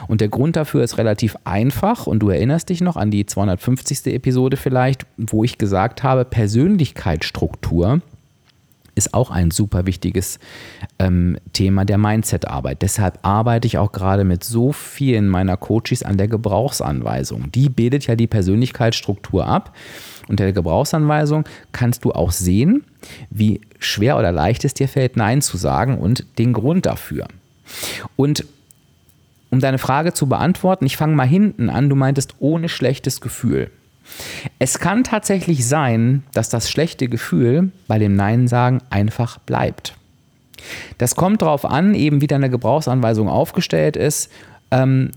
[0.07, 4.13] Und der Grund dafür ist relativ einfach und du erinnerst dich noch an die 250.
[4.13, 8.01] Episode vielleicht, wo ich gesagt habe, Persönlichkeitsstruktur
[8.95, 10.39] ist auch ein super wichtiges
[10.99, 12.81] ähm, Thema der Mindset-Arbeit.
[12.81, 17.51] Deshalb arbeite ich auch gerade mit so vielen meiner Coaches an der Gebrauchsanweisung.
[17.51, 19.75] Die bildet ja die Persönlichkeitsstruktur ab.
[20.27, 22.83] Und der Gebrauchsanweisung kannst du auch sehen,
[23.29, 27.27] wie schwer oder leicht es dir fällt, Nein zu sagen und den Grund dafür.
[28.15, 28.45] Und
[29.49, 33.69] um deine Frage zu beantworten, ich fange mal hinten an, du meintest ohne schlechtes Gefühl.
[34.59, 39.95] Es kann tatsächlich sein, dass das schlechte Gefühl bei dem Nein sagen einfach bleibt.
[40.97, 44.29] Das kommt darauf an, eben wie deine Gebrauchsanweisung aufgestellt ist,
[44.71, 45.11] ähm,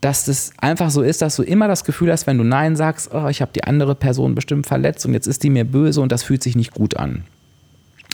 [0.00, 3.12] dass es einfach so ist, dass du immer das Gefühl hast, wenn du Nein sagst,
[3.12, 6.12] oh, ich habe die andere Person bestimmt verletzt und jetzt ist die mir böse und
[6.12, 7.24] das fühlt sich nicht gut an.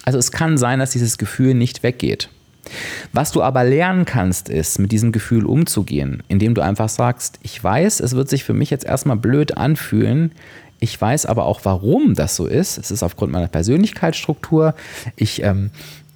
[0.05, 2.29] Also es kann sein, dass dieses Gefühl nicht weggeht.
[3.13, 7.63] Was du aber lernen kannst, ist, mit diesem Gefühl umzugehen, indem du einfach sagst, ich
[7.63, 10.33] weiß, es wird sich für mich jetzt erstmal blöd anfühlen,
[10.83, 12.77] ich weiß aber auch, warum das so ist.
[12.77, 14.75] Es ist aufgrund meiner Persönlichkeitsstruktur.
[15.15, 15.71] Ich ähm,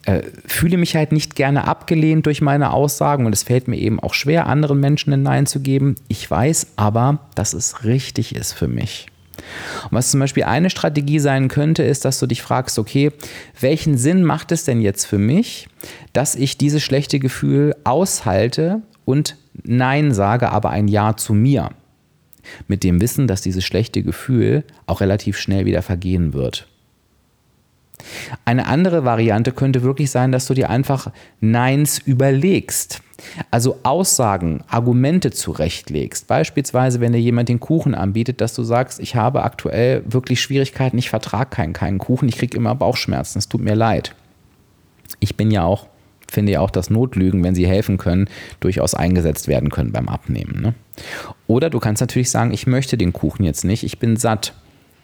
[0.07, 4.01] äh, fühle mich halt nicht gerne abgelehnt durch meine Aussagen und es fällt mir eben
[4.01, 5.95] auch schwer, anderen Menschen ein Nein zu geben.
[6.09, 9.07] Ich weiß aber, dass es richtig ist für mich.
[9.85, 13.13] Und was zum Beispiel eine Strategie sein könnte, ist, dass du dich fragst, okay,
[13.61, 15.69] welchen Sinn macht es denn jetzt für mich,
[16.13, 21.71] dass ich dieses schlechte Gefühl aushalte und Nein sage, aber ein Ja zu mir?
[22.69, 26.69] Mit dem Wissen, dass dieses schlechte Gefühl auch relativ schnell wieder vergehen wird.
[28.45, 33.01] Eine andere Variante könnte wirklich sein, dass du dir einfach Neins überlegst.
[33.51, 36.27] Also Aussagen, Argumente zurechtlegst.
[36.27, 40.99] Beispielsweise, wenn dir jemand den Kuchen anbietet, dass du sagst, ich habe aktuell wirklich Schwierigkeiten,
[40.99, 44.15] ich vertrage keinen, keinen Kuchen, ich kriege immer Bauchschmerzen, es tut mir leid.
[45.21, 45.87] Ich bin ja auch,
[46.31, 48.29] finde ja auch, dass Notlügen, wenn sie helfen können,
[48.61, 50.61] durchaus eingesetzt werden können beim Abnehmen.
[50.61, 50.75] Ne?
[51.47, 54.53] Oder du kannst natürlich sagen, ich möchte den Kuchen jetzt nicht, ich bin satt.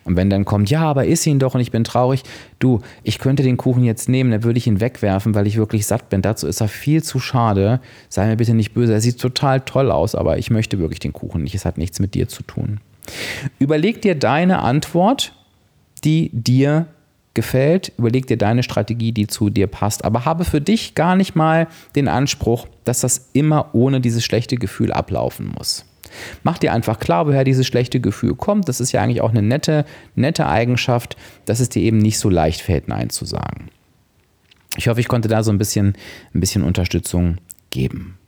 [0.05, 2.23] Und wenn dann kommt, ja, aber iss ihn doch und ich bin traurig,
[2.59, 5.87] du, ich könnte den Kuchen jetzt nehmen, dann würde ich ihn wegwerfen, weil ich wirklich
[5.87, 6.23] satt bin.
[6.23, 7.81] Dazu ist er viel zu schade.
[8.09, 8.93] Sei mir bitte nicht böse.
[8.93, 11.55] Er sieht total toll aus, aber ich möchte wirklich den Kuchen nicht.
[11.55, 12.81] Es hat nichts mit dir zu tun.
[13.59, 15.35] Überleg dir deine Antwort,
[16.05, 16.87] die dir
[17.35, 17.93] gefällt.
[17.97, 20.05] Überleg dir deine Strategie, die zu dir passt.
[20.05, 24.57] Aber habe für dich gar nicht mal den Anspruch, dass das immer ohne dieses schlechte
[24.57, 25.85] Gefühl ablaufen muss.
[26.43, 28.69] Mach dir einfach klar, woher dieses schlechte Gefühl kommt.
[28.69, 29.85] Das ist ja eigentlich auch eine nette,
[30.15, 33.71] nette Eigenschaft, dass es dir eben nicht so leicht fällt, Nein zu sagen.
[34.77, 35.95] Ich hoffe, ich konnte da so ein bisschen,
[36.35, 37.39] ein bisschen Unterstützung
[37.71, 38.19] geben.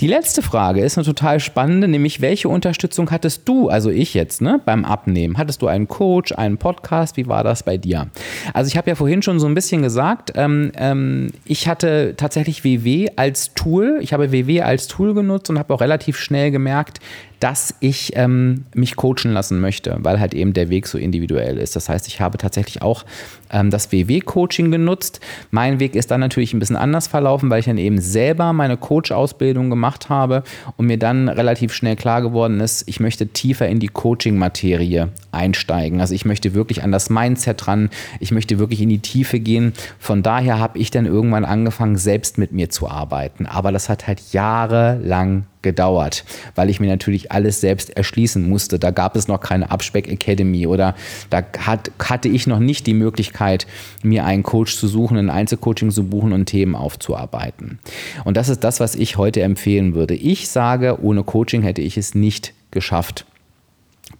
[0.00, 4.42] Die letzte Frage ist eine total spannende, nämlich welche Unterstützung hattest du, also ich jetzt,
[4.42, 5.38] ne, beim Abnehmen?
[5.38, 7.16] Hattest du einen Coach, einen Podcast?
[7.16, 8.08] Wie war das bei dir?
[8.52, 12.64] Also ich habe ja vorhin schon so ein bisschen gesagt, ähm, ähm, ich hatte tatsächlich
[12.64, 13.98] WW als Tool.
[14.02, 16.98] Ich habe WW als Tool genutzt und habe auch relativ schnell gemerkt,
[17.42, 21.74] dass ich ähm, mich coachen lassen möchte, weil halt eben der Weg so individuell ist.
[21.74, 23.04] Das heißt, ich habe tatsächlich auch
[23.50, 25.18] ähm, das WW-Coaching genutzt.
[25.50, 28.76] Mein Weg ist dann natürlich ein bisschen anders verlaufen, weil ich dann eben selber meine
[28.76, 30.44] Coach-Ausbildung Ausbildung gemacht habe
[30.76, 36.00] und mir dann relativ schnell klar geworden ist, ich möchte tiefer in die Coaching-Materie einsteigen.
[36.00, 37.90] Also ich möchte wirklich an das Mindset ran,
[38.20, 39.72] ich möchte wirklich in die Tiefe gehen.
[39.98, 43.46] Von daher habe ich dann irgendwann angefangen, selbst mit mir zu arbeiten.
[43.46, 46.24] Aber das hat halt jahrelang gedauert,
[46.54, 48.78] weil ich mir natürlich alles selbst erschließen musste.
[48.78, 50.94] Da gab es noch keine Abspeck Academy oder
[51.30, 53.66] da hat, hatte ich noch nicht die Möglichkeit,
[54.02, 57.78] mir einen Coach zu suchen, ein Einzelcoaching zu buchen und Themen aufzuarbeiten.
[58.24, 60.14] Und das ist das, was ich heute empfehlen würde.
[60.14, 63.26] Ich sage, ohne Coaching hätte ich es nicht geschafft.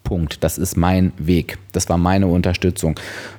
[0.04, 0.42] Punkt.
[0.42, 1.58] Das ist mein Weg.
[1.72, 2.98] Das war meine Unterstützung.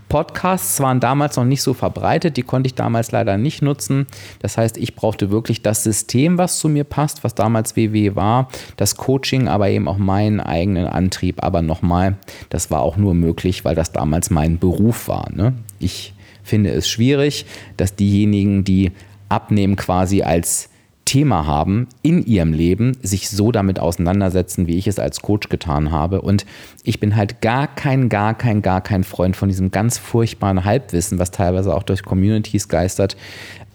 [0.10, 4.06] Podcasts waren damals noch nicht so verbreitet, die konnte ich damals leider nicht nutzen.
[4.40, 8.50] Das heißt, ich brauchte wirklich das System, was zu mir passt, was damals WW war,
[8.78, 11.44] das Coaching, aber eben auch meinen eigenen Antrieb.
[11.44, 12.18] Aber nochmal,
[12.50, 15.32] das war auch nur möglich, weil das damals mein Beruf war.
[15.32, 15.54] Ne?
[15.80, 16.14] Ich
[16.44, 17.46] finde es schwierig,
[17.78, 18.92] dass diejenigen, die
[19.30, 20.70] abnehmen, quasi als
[21.14, 25.92] Thema haben in ihrem Leben, sich so damit auseinandersetzen, wie ich es als Coach getan
[25.92, 26.22] habe.
[26.22, 26.44] Und
[26.84, 31.20] ich bin halt gar kein, gar kein, gar kein Freund von diesem ganz furchtbaren Halbwissen,
[31.20, 33.16] was teilweise auch durch Communities geistert.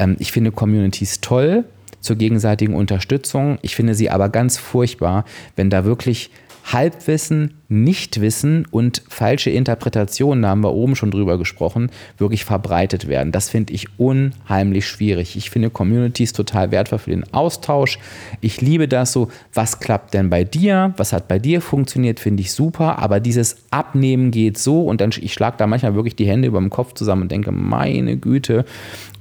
[0.01, 1.64] Ähm, ich finde Communities toll
[2.01, 3.59] zur gegenseitigen Unterstützung.
[3.62, 5.24] Ich finde sie aber ganz furchtbar,
[5.55, 6.32] wenn da wirklich
[6.73, 13.33] Halbwissen, Nichtwissen und falsche Interpretationen, da haben wir oben schon drüber gesprochen, wirklich verbreitet werden.
[13.33, 15.37] Das finde ich unheimlich schwierig.
[15.37, 17.99] Ich finde Communities total wertvoll für den Austausch.
[18.41, 20.93] Ich liebe das so, was klappt denn bei dir?
[20.99, 22.99] Was hat bei dir funktioniert, finde ich super.
[22.99, 26.59] Aber dieses Abnehmen geht so und dann ich schlage da manchmal wirklich die Hände über
[26.59, 28.66] dem Kopf zusammen und denke, meine Güte.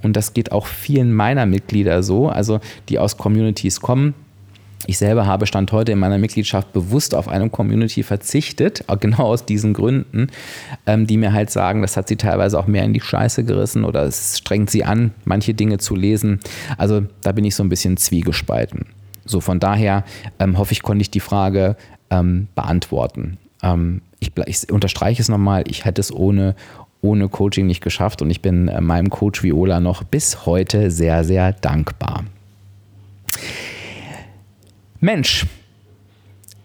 [0.04, 4.14] Und das geht auch vielen meiner Mitglieder so, also die aus Communities kommen
[4.88, 9.46] ich selber habe Stand heute in meiner Mitgliedschaft bewusst auf eine Community verzichtet, genau aus
[9.46, 10.30] diesen Gründen,
[10.86, 13.84] ähm, die mir halt sagen, das hat sie teilweise auch mehr in die Scheiße gerissen
[13.84, 16.40] oder es strengt sie an, manche Dinge zu lesen.
[16.78, 18.86] Also da bin ich so ein bisschen zwiegespalten.
[19.26, 20.06] So, von daher
[20.40, 21.76] ähm, hoffe ich, konnte ich die Frage
[22.10, 23.38] ähm, beantworten.
[24.20, 26.56] Ich, ich, unterstreiche es nochmal, ich hätte es ohne,
[27.02, 31.24] ohne Coaching nicht geschafft und ich bin äh, meinem Coach Viola noch bis heute sehr,
[31.24, 32.24] sehr dankbar.
[35.08, 35.46] Mensch,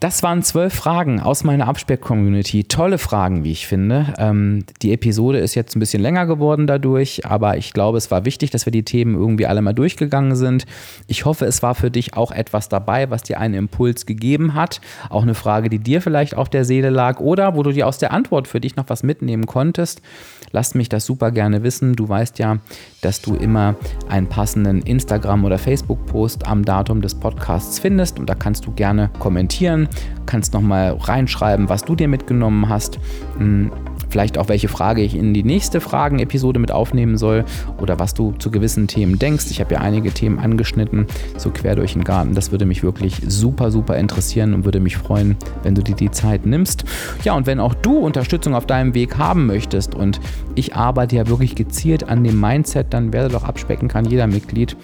[0.03, 2.65] das waren zwölf Fragen aus meiner Abspeck-Community.
[2.65, 4.13] Tolle Fragen, wie ich finde.
[4.19, 8.25] Ähm, die Episode ist jetzt ein bisschen länger geworden dadurch, aber ich glaube, es war
[8.25, 10.67] wichtig, dass wir die Themen irgendwie alle mal durchgegangen sind.
[11.07, 14.81] Ich hoffe, es war für dich auch etwas dabei, was dir einen Impuls gegeben hat.
[15.09, 17.99] Auch eine Frage, die dir vielleicht auf der Seele lag oder wo du dir aus
[17.99, 20.03] der Antwort für dich noch was mitnehmen konntest.
[20.51, 21.95] Lass mich das super gerne wissen.
[21.95, 22.59] Du weißt ja,
[23.01, 23.77] dass du immer
[24.09, 29.11] einen passenden Instagram- oder Facebook-Post am Datum des Podcasts findest und da kannst du gerne
[29.19, 29.89] kommentieren,
[30.27, 32.99] kannst nochmal reinschreiben, was du dir mitgenommen hast.
[33.39, 33.71] Hm,
[34.13, 37.45] vielleicht auch welche Frage ich in die nächste Fragen-Episode mit aufnehmen soll
[37.81, 39.47] oder was du zu gewissen Themen denkst.
[39.51, 41.07] Ich habe ja einige Themen angeschnitten,
[41.39, 42.35] so quer durch den Garten.
[42.35, 46.11] Das würde mich wirklich super, super interessieren und würde mich freuen, wenn du dir die
[46.11, 46.85] Zeit nimmst.
[47.25, 50.21] Ja, und wenn auch du Unterstützung auf deinem Weg haben möchtest und
[50.55, 54.77] ich arbeite ja wirklich gezielt an dem Mindset, dann werde doch abspecken kann jeder Mitglied.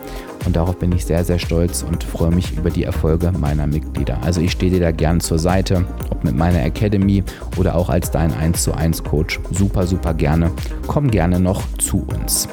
[0.46, 4.18] Und darauf bin ich sehr, sehr stolz und freue mich über die Erfolge meiner Mitglieder.
[4.24, 7.24] Also ich stehe dir da gern zur Seite, ob mit meiner Academy
[7.58, 9.40] oder auch als dein 1 zu 1 Coach.
[9.52, 10.52] Super, super gerne.
[10.88, 12.50] Komm gerne noch zu uns.